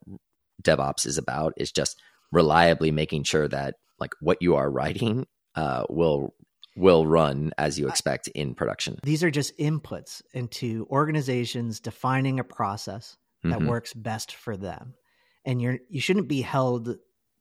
devops 0.62 1.06
is 1.06 1.18
about 1.18 1.52
is 1.56 1.70
just 1.70 2.00
reliably 2.32 2.90
making 2.90 3.22
sure 3.22 3.46
that 3.46 3.74
like 4.00 4.12
what 4.20 4.38
you 4.40 4.56
are 4.56 4.70
writing 4.70 5.26
uh, 5.54 5.84
will 5.88 6.34
will 6.76 7.06
run 7.06 7.52
as 7.58 7.78
you 7.78 7.88
expect 7.88 8.28
in 8.28 8.54
production. 8.54 8.98
These 9.02 9.22
are 9.22 9.30
just 9.30 9.56
inputs 9.58 10.22
into 10.32 10.86
organizations 10.90 11.80
defining 11.80 12.40
a 12.40 12.44
process 12.44 13.16
that 13.42 13.58
mm-hmm. 13.58 13.68
works 13.68 13.92
best 13.92 14.34
for 14.34 14.56
them. 14.56 14.94
And 15.44 15.60
you're 15.60 15.78
you 15.88 16.00
shouldn't 16.00 16.28
be 16.28 16.40
held 16.40 16.96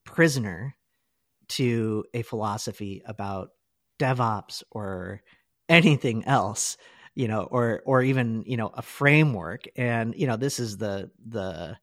prisoner 0.06 0.76
to 1.50 2.04
a 2.14 2.22
philosophy 2.22 3.02
about 3.06 3.50
DevOps 4.00 4.64
or 4.72 5.22
anything 5.70 6.26
else, 6.26 6.78
you 7.16 7.28
know, 7.28 7.44
or 7.44 7.82
or 7.86 8.02
even, 8.02 8.44
you 8.46 8.58
know, 8.58 8.68
a 8.68 8.82
framework. 8.82 9.64
And, 9.76 10.14
you 10.18 10.28
know, 10.28 10.36
this 10.36 10.60
is 10.60 10.78
the 10.78 11.10
the 11.26 11.78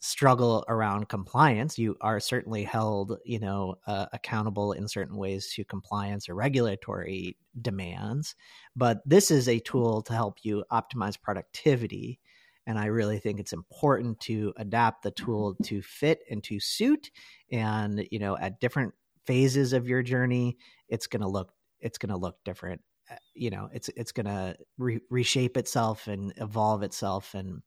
struggle 0.00 0.64
around 0.68 1.08
compliance. 1.08 1.78
You 1.78 1.96
are 2.00 2.20
certainly 2.20 2.64
held, 2.64 3.18
you 3.24 3.38
know, 3.38 3.76
uh, 3.86 4.06
accountable 4.12 4.72
in 4.72 4.88
certain 4.88 5.16
ways 5.16 5.52
to 5.54 5.64
compliance 5.64 6.28
or 6.28 6.34
regulatory 6.34 7.36
demands. 7.60 8.34
But 8.74 9.02
this 9.06 9.30
is 9.30 9.48
a 9.48 9.60
tool 9.60 10.02
to 10.02 10.12
help 10.12 10.38
you 10.42 10.64
optimize 10.70 11.20
productivity. 11.20 12.20
And 12.66 12.78
I 12.78 12.86
really 12.86 13.18
think 13.18 13.38
it's 13.38 13.52
important 13.52 14.20
to 14.20 14.52
adapt 14.56 15.02
the 15.02 15.10
tool 15.10 15.56
to 15.64 15.82
fit 15.82 16.20
and 16.30 16.42
to 16.44 16.58
suit. 16.58 17.10
And, 17.52 18.06
you 18.10 18.18
know, 18.18 18.36
at 18.36 18.60
different 18.60 18.94
phases 19.24 19.72
of 19.72 19.88
your 19.88 20.02
journey, 20.02 20.58
it's 20.88 21.06
going 21.06 21.22
to 21.22 21.28
look, 21.28 21.52
it's 21.80 21.98
going 21.98 22.10
to 22.10 22.16
look 22.16 22.36
different. 22.44 22.80
Uh, 23.10 23.16
you 23.34 23.50
know, 23.50 23.68
it's, 23.72 23.88
it's 23.90 24.12
going 24.12 24.26
to 24.26 24.56
re- 24.78 25.00
reshape 25.10 25.56
itself 25.56 26.08
and 26.08 26.32
evolve 26.38 26.82
itself. 26.82 27.34
And, 27.34 27.62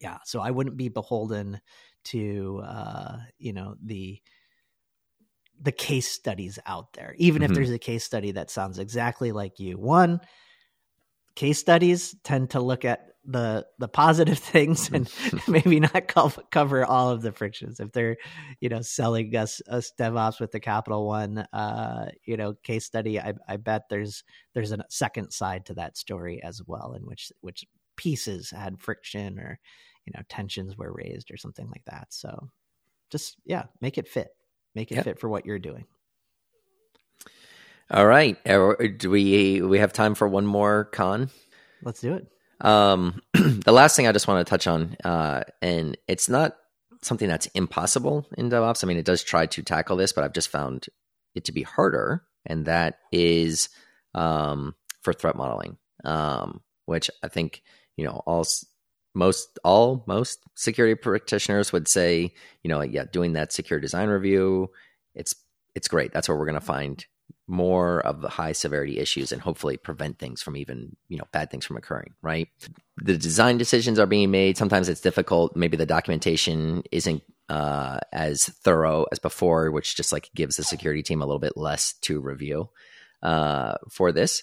yeah 0.00 0.18
so 0.24 0.40
i 0.40 0.50
wouldn't 0.50 0.76
be 0.76 0.88
beholden 0.88 1.60
to 2.04 2.62
uh 2.64 3.16
you 3.38 3.52
know 3.52 3.74
the 3.82 4.20
the 5.60 5.72
case 5.72 6.10
studies 6.10 6.58
out 6.66 6.92
there. 6.94 7.14
Even 7.18 7.42
mm-hmm. 7.42 7.52
if 7.52 7.56
there's 7.56 7.70
a 7.70 7.78
case 7.78 8.04
study 8.04 8.32
that 8.32 8.50
sounds 8.50 8.78
exactly 8.78 9.32
like 9.32 9.58
you. 9.58 9.78
One 9.78 10.20
case 11.34 11.58
studies 11.58 12.14
tend 12.24 12.50
to 12.50 12.60
look 12.60 12.84
at 12.84 13.00
the 13.28 13.66
the 13.78 13.88
positive 13.88 14.38
things 14.54 14.88
and 14.92 15.10
maybe 15.48 15.80
not 15.80 16.08
cover, 16.08 16.42
cover 16.50 16.84
all 16.84 17.10
of 17.10 17.22
the 17.22 17.32
frictions. 17.32 17.80
If 17.80 17.92
they're 17.92 18.16
you 18.60 18.68
know 18.68 18.82
selling 18.82 19.34
us 19.34 19.60
us 19.68 19.92
devops 19.98 20.40
with 20.40 20.52
the 20.52 20.60
capital 20.60 21.06
one 21.06 21.38
uh 21.52 22.10
you 22.24 22.36
know 22.36 22.54
case 22.62 22.84
study 22.84 23.18
i 23.18 23.34
i 23.48 23.56
bet 23.56 23.88
there's 23.90 24.22
there's 24.54 24.72
a 24.72 24.84
second 24.88 25.32
side 25.32 25.66
to 25.66 25.74
that 25.74 25.96
story 25.96 26.40
as 26.42 26.62
well 26.66 26.94
in 26.94 27.02
which 27.04 27.32
which 27.40 27.64
pieces 27.96 28.50
had 28.50 28.80
friction 28.80 29.38
or 29.38 29.58
you 30.04 30.12
know 30.14 30.22
tensions 30.28 30.76
were 30.76 30.92
raised 30.92 31.30
or 31.30 31.36
something 31.36 31.66
like 31.68 31.84
that. 31.86 32.08
So 32.10 32.50
just 33.10 33.36
yeah 33.44 33.64
make 33.80 33.98
it 33.98 34.08
fit. 34.08 34.28
Make 34.74 34.92
it 34.92 34.96
yep. 34.96 35.04
fit 35.04 35.20
for 35.20 35.28
what 35.28 35.46
you're 35.46 35.58
doing. 35.58 35.86
All 37.90 38.06
right. 38.06 38.36
Do 38.98 39.10
we 39.10 39.62
we 39.62 39.78
have 39.78 39.92
time 39.92 40.14
for 40.14 40.26
one 40.28 40.46
more 40.46 40.84
con? 40.84 41.30
Let's 41.82 42.00
do 42.00 42.14
it. 42.14 42.26
Um 42.60 43.20
the 43.34 43.72
last 43.72 43.96
thing 43.96 44.06
i 44.06 44.12
just 44.12 44.26
want 44.28 44.46
to 44.46 44.50
touch 44.50 44.66
on 44.66 44.96
uh 45.04 45.42
and 45.60 45.96
it's 46.08 46.28
not 46.28 46.56
something 47.02 47.28
that's 47.28 47.46
impossible 47.48 48.26
in 48.36 48.50
devops. 48.50 48.82
I 48.82 48.86
mean 48.86 48.96
it 48.96 49.04
does 49.04 49.22
try 49.22 49.46
to 49.46 49.62
tackle 49.62 49.96
this 49.96 50.12
but 50.12 50.24
i've 50.24 50.32
just 50.32 50.48
found 50.48 50.86
it 51.34 51.44
to 51.44 51.52
be 51.52 51.62
harder 51.62 52.22
and 52.46 52.64
that 52.64 52.98
is 53.12 53.68
um 54.14 54.74
for 55.02 55.12
threat 55.12 55.36
modeling 55.36 55.76
um 56.04 56.62
which 56.86 57.10
i 57.22 57.28
think 57.28 57.62
you 57.96 58.04
know 58.04 58.22
all 58.26 58.46
most 59.14 59.58
all 59.64 60.04
most 60.06 60.40
security 60.54 60.94
practitioners 60.94 61.72
would 61.72 61.88
say 61.88 62.32
you 62.62 62.68
know 62.68 62.82
yeah 62.82 63.04
doing 63.10 63.32
that 63.32 63.52
secure 63.52 63.80
design 63.80 64.08
review 64.08 64.70
it's 65.14 65.34
it's 65.76 65.88
great. 65.88 66.12
That's 66.12 66.28
where 66.28 66.36
we're 66.36 66.46
going 66.46 66.54
to 66.54 66.60
find 66.60 67.04
more 67.48 68.00
of 68.00 68.22
the 68.22 68.28
high 68.28 68.52
severity 68.52 68.98
issues 68.98 69.30
and 69.30 69.40
hopefully 69.40 69.76
prevent 69.76 70.18
things 70.18 70.42
from 70.42 70.56
even 70.56 70.96
you 71.08 71.16
know 71.16 71.26
bad 71.30 71.48
things 71.50 71.64
from 71.64 71.76
occurring 71.76 72.12
right? 72.22 72.48
The 72.96 73.16
design 73.16 73.56
decisions 73.58 73.98
are 73.98 74.06
being 74.06 74.30
made. 74.30 74.56
Sometimes 74.56 74.88
it's 74.88 75.00
difficult. 75.00 75.54
Maybe 75.54 75.76
the 75.76 75.86
documentation 75.86 76.82
isn't 76.90 77.22
uh, 77.48 77.98
as 78.12 78.44
thorough 78.44 79.06
as 79.12 79.20
before 79.20 79.70
which 79.70 79.96
just 79.96 80.12
like 80.12 80.30
gives 80.34 80.56
the 80.56 80.64
security 80.64 81.02
team 81.02 81.22
a 81.22 81.26
little 81.26 81.38
bit 81.38 81.56
less 81.56 81.94
to 82.02 82.20
review 82.20 82.68
uh, 83.22 83.74
for 83.90 84.10
this 84.10 84.42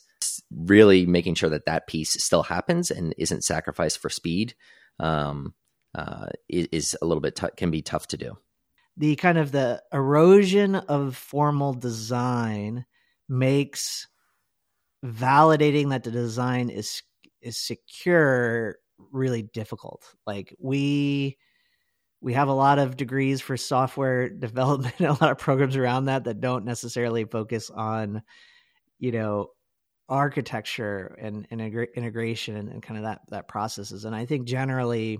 really 0.51 1.05
making 1.05 1.35
sure 1.35 1.49
that 1.49 1.65
that 1.65 1.87
piece 1.87 2.21
still 2.23 2.43
happens 2.43 2.91
and 2.91 3.13
isn't 3.17 3.43
sacrificed 3.43 3.99
for 3.99 4.09
speed 4.09 4.55
um, 4.99 5.53
uh, 5.95 6.27
is, 6.49 6.67
is, 6.71 6.97
a 7.01 7.05
little 7.05 7.21
bit 7.21 7.35
t- 7.35 7.47
can 7.57 7.71
be 7.71 7.81
tough 7.81 8.07
to 8.07 8.17
do. 8.17 8.37
The 8.97 9.15
kind 9.15 9.37
of 9.37 9.51
the 9.51 9.81
erosion 9.91 10.75
of 10.75 11.15
formal 11.15 11.73
design 11.73 12.85
makes 13.27 14.07
validating 15.03 15.89
that 15.89 16.03
the 16.03 16.11
design 16.11 16.69
is 16.69 17.01
is 17.41 17.57
secure 17.57 18.77
really 19.11 19.41
difficult. 19.41 20.05
Like 20.25 20.55
we 20.59 21.37
we 22.21 22.33
have 22.33 22.47
a 22.47 22.53
lot 22.53 22.79
of 22.79 22.95
degrees 22.95 23.41
for 23.41 23.57
software 23.57 24.29
development, 24.39 24.99
a 24.99 25.11
lot 25.11 25.31
of 25.31 25.37
programs 25.37 25.75
around 25.75 26.05
that 26.05 26.23
that 26.23 26.39
don't 26.39 26.65
necessarily 26.65 27.25
focus 27.25 27.69
on, 27.69 28.23
you 28.99 29.11
know, 29.11 29.49
architecture 30.09 31.17
and, 31.19 31.47
and 31.49 31.61
integration 31.61 32.57
and, 32.57 32.69
and, 32.69 32.83
kind 32.83 32.97
of 32.97 33.03
that 33.03 33.21
that 33.29 33.47
processes. 33.47 34.05
And 34.05 34.15
i 34.15 34.25
think 34.25 34.47
generally 34.47 35.19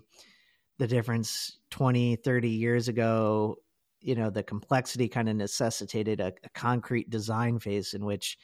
the 0.78 0.88
difference 0.88 1.60
20 1.72 2.18
30 2.18 2.50
years 2.50 2.88
ago 2.88 3.56
you 4.02 4.16
know 4.16 4.30
the 4.30 4.44
complexity 4.44 5.08
kind 5.08 5.30
of 5.30 5.36
necessitated 5.36 6.20
a, 6.20 6.34
a 6.44 6.50
concrete 6.50 7.10
design 7.10 7.60
phase 7.60 7.94
in 7.94 8.04
which 8.06 8.38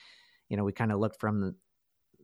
you 0.48 0.56
know 0.56 0.64
we 0.64 0.72
kind 0.72 0.92
of 0.92 1.00
looked 1.00 1.20
from 1.20 1.42
the, 1.42 1.56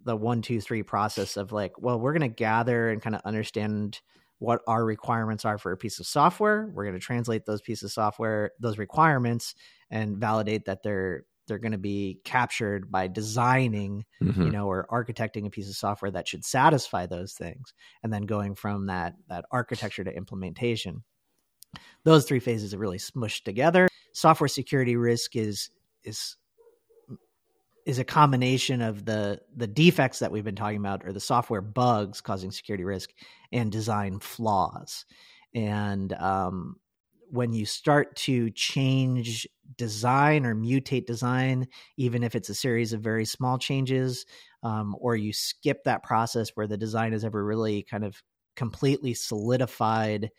the 0.06 0.16
one 0.16 0.42
two 0.42 0.62
three 0.62 0.84
process 0.84 1.36
of 1.36 1.52
like 1.52 1.74
well 1.82 2.00
we're 2.00 2.14
going 2.14 2.22
to 2.22 2.36
gather 2.36 2.90
and 2.90 3.02
kind 3.02 3.16
of 3.16 3.22
understand 3.26 4.00
what 4.40 4.62
our 4.68 4.84
requirements 4.84 5.46
are 5.46 5.58
for 5.58 5.72
a 5.72 5.78
piece 5.78 6.00
of 6.00 6.06
software. 6.06 6.70
We're 6.74 6.84
going 6.84 7.00
to 7.00 7.00
translate 7.00 7.46
those 7.46 7.62
pieces 7.62 7.84
of 7.84 7.92
software 7.92 8.52
those 8.60 8.78
requirements 8.78 9.56
and 9.90 10.18
validate 10.18 10.66
that 10.66 10.84
they're 10.84 11.26
they're 11.48 11.60
going 11.60 11.72
to 11.72 11.78
be 11.78 12.20
captured 12.24 12.92
by 12.92 13.08
designing 13.08 14.06
mm-hmm. 14.22 14.44
you 14.44 14.52
know 14.52 14.68
or 14.68 14.88
architecting 14.92 15.46
a 15.46 15.50
piece 15.50 15.70
of 15.70 15.76
software 15.76 16.12
that 16.12 16.28
should 16.28 16.46
satisfy 16.46 17.06
those 17.06 17.34
things 17.34 17.74
and 18.04 18.12
then 18.12 18.24
going 18.24 18.56
from 18.56 18.88
that 18.88 19.16
that 19.30 19.46
architecture 19.52 20.04
to 20.04 20.16
implementation. 20.16 21.04
Those 22.04 22.26
three 22.26 22.40
phases 22.40 22.74
are 22.74 22.78
really 22.78 22.98
smushed 22.98 23.44
together. 23.44 23.88
Software 24.14 24.48
security 24.48 24.96
risk 24.96 25.36
is 25.36 25.70
is 26.04 26.38
is 27.86 28.00
a 28.00 28.04
combination 28.04 28.82
of 28.82 29.06
the 29.06 29.40
the 29.56 29.68
defects 29.68 30.20
that 30.20 30.32
we've 30.32 30.44
been 30.44 30.56
talking 30.56 30.78
about 30.80 31.06
or 31.06 31.14
the 31.14 31.20
software 31.20 31.62
bugs 31.62 32.22
causing 32.22 32.52
security 32.52 32.84
risk 32.84 33.12
and 33.52 33.72
design 33.72 34.20
flaws. 34.20 35.06
And 35.54 36.12
um, 36.14 36.78
when 37.30 37.54
you 37.54 37.66
start 37.66 38.16
to 38.16 38.50
change 38.52 39.48
design 39.78 40.46
or 40.46 40.56
mutate 40.56 41.06
design, 41.06 41.68
even 41.98 42.24
if 42.24 42.36
it's 42.36 42.50
a 42.50 42.56
series 42.56 42.94
of 42.94 43.02
very 43.02 43.26
small 43.26 43.58
changes, 43.58 44.26
um, 44.64 44.96
or 45.00 45.16
you 45.16 45.34
skip 45.34 45.84
that 45.84 46.04
process 46.04 46.50
where 46.56 46.68
the 46.68 46.78
design 46.78 47.14
is 47.14 47.24
ever 47.26 47.44
really 47.44 47.84
kind 47.84 48.04
of 48.04 48.22
completely 48.56 49.14
solidified 49.14 50.30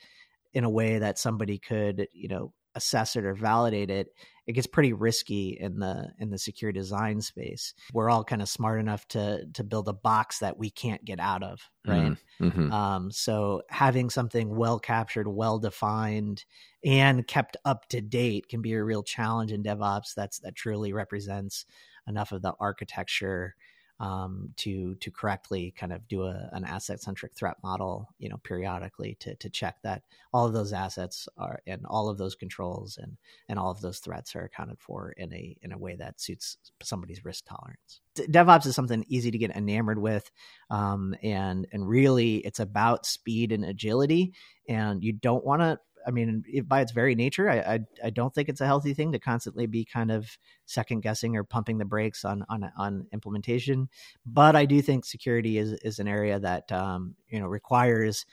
in 0.55 0.65
a 0.65 0.71
way 0.71 0.99
that 0.99 1.19
somebody 1.19 1.59
could, 1.59 2.09
you 2.13 2.29
know, 2.29 2.53
assess 2.75 3.17
it 3.17 3.25
or 3.25 3.35
validate 3.35 3.91
it, 3.91 4.09
it 4.47 4.53
gets 4.53 4.67
pretty 4.67 4.93
risky 4.93 5.57
in 5.61 5.81
the 5.81 6.13
in 6.19 6.31
the 6.31 6.39
secure 6.39 6.71
design 6.71 7.21
space. 7.21 7.75
We're 7.93 8.09
all 8.09 8.23
kind 8.23 8.41
of 8.41 8.49
smart 8.49 8.81
enough 8.81 9.07
to 9.09 9.47
to 9.55 9.65
build 9.65 9.89
a 9.89 9.93
box 9.93 10.39
that 10.39 10.57
we 10.57 10.71
can't 10.71 11.05
get 11.05 11.19
out 11.19 11.43
of, 11.43 11.61
right? 11.87 12.13
Mm-hmm. 12.13 12.47
mm-hmm. 12.49 12.73
Um, 12.73 13.11
so 13.11 13.63
having 13.69 14.09
something 14.09 14.55
well 14.55 14.79
captured, 14.79 15.27
well 15.27 15.59
defined, 15.59 16.45
and 16.85 17.27
kept 17.27 17.57
up 17.65 17.89
to 17.89 18.01
date 18.01 18.49
can 18.49 18.63
be 18.63 18.73
a 18.75 18.85
real 18.85 19.03
challenge 19.03 19.51
in 19.51 19.65
DevOps. 19.65 20.15
That's 20.15 20.39
that 20.41 20.55
truly 20.55 20.93
represents 20.93 21.67
enough 22.07 22.31
of 22.31 22.43
the 22.43 22.55
architecture 22.61 23.57
um, 23.99 24.53
to 24.57 24.95
to 24.97 25.11
correctly 25.11 25.73
kind 25.77 25.93
of 25.93 26.07
do 26.07 26.25
a, 26.25 26.49
an 26.53 26.65
asset 26.65 27.01
centric 27.01 27.35
threat 27.35 27.57
model, 27.63 28.11
you 28.19 28.29
know, 28.29 28.37
periodically 28.39 29.17
to 29.21 29.35
to 29.37 29.49
check 29.49 29.77
that 29.83 30.03
all 30.33 30.47
of 30.47 30.53
those 30.53 30.73
assets 30.73 31.29
are 31.39 31.61
and 31.67 31.87
all 31.87 32.09
of 32.09 32.19
those 32.19 32.35
controls 32.35 32.99
and 32.99 33.17
and 33.49 33.59
all 33.59 33.71
of 33.71 33.81
those 33.81 33.99
threats 33.99 34.37
are 34.37 34.45
accounted 34.45 34.79
for 34.81 35.13
in 35.13 35.33
a 35.33 35.57
in 35.63 35.73
a 35.73 35.79
way 35.79 35.97
that 35.97 36.21
suits 36.21 36.59
somebody's 36.83 37.25
risk 37.25 37.45
tolerance. 37.47 38.01
DevOps 38.17 38.67
is 38.67 38.75
something 38.75 39.05
easy 39.09 39.31
to 39.31 39.39
get 39.39 39.55
enamored 39.57 39.99
with, 39.99 40.31
um, 40.71 41.15
and 41.23 41.67
and 41.73 41.89
really 41.89 42.37
it's 42.39 42.61
about 42.61 43.07
speed 43.07 43.53
and 43.53 43.65
agility, 43.65 44.35
and 44.69 45.03
you 45.03 45.13
don't 45.13 45.45
want 45.45 45.63
to 45.63 45.79
I 46.07 46.11
mean, 46.11 46.45
by 46.67 46.81
its 46.81 46.93
very 46.93 47.15
nature, 47.15 47.51
I, 47.51 47.57
I, 47.59 47.81
I 48.05 48.11
don't 48.11 48.35
think 48.35 48.49
it's 48.49 48.61
a 48.61 48.67
healthy 48.67 48.95
thing 48.95 49.13
to 49.13 49.19
constantly 49.19 49.67
be 49.67 49.85
kind 49.85 50.11
of 50.11 50.39
second 50.65 51.01
guessing 51.01 51.37
or 51.37 51.45
pumping 51.45 51.79
the 51.79 51.85
brakes 51.85 52.25
on 52.25 52.45
on 52.49 52.71
on 52.77 53.07
implementation. 53.13 53.89
But 54.25 54.55
I 54.57 54.65
do 54.67 54.81
think 54.83 55.05
security 55.05 55.59
is 55.59 55.73
is 55.83 55.99
an 55.99 56.09
area 56.09 56.39
that 56.39 56.71
um, 56.71 57.17
you 57.29 57.41
know 57.41 57.47
requires 57.47 58.25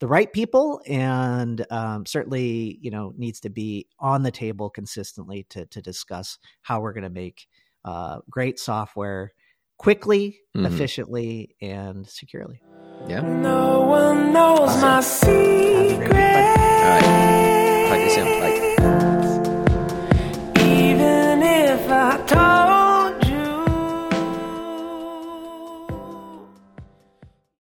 the 0.00 0.08
right 0.08 0.32
people 0.32 0.80
and 0.86 1.64
um, 1.70 2.06
certainly 2.06 2.78
you 2.80 2.90
know 2.90 3.12
needs 3.16 3.40
to 3.40 3.50
be 3.50 3.86
on 3.98 4.22
the 4.22 4.30
table 4.30 4.70
consistently 4.70 5.46
to 5.50 5.66
to 5.66 5.80
discuss 5.80 6.38
how 6.62 6.80
we're 6.80 6.92
going 6.92 7.04
to 7.04 7.10
make 7.10 7.46
uh, 7.84 8.18
great 8.28 8.58
software 8.58 9.32
quickly, 9.80 10.40
mm-hmm. 10.54 10.66
efficiently, 10.66 11.56
and 11.62 12.06
securely. 12.06 12.60
Yeah. 13.08 13.22
No 13.22 13.80
one 13.80 14.32
knows 14.32 14.80
my 14.82 15.00
secret. 15.00 16.59
Alright. 16.82 17.88
Plug 17.88 18.00
this 18.00 18.16
in. 18.16 18.40
Like. 18.40 18.69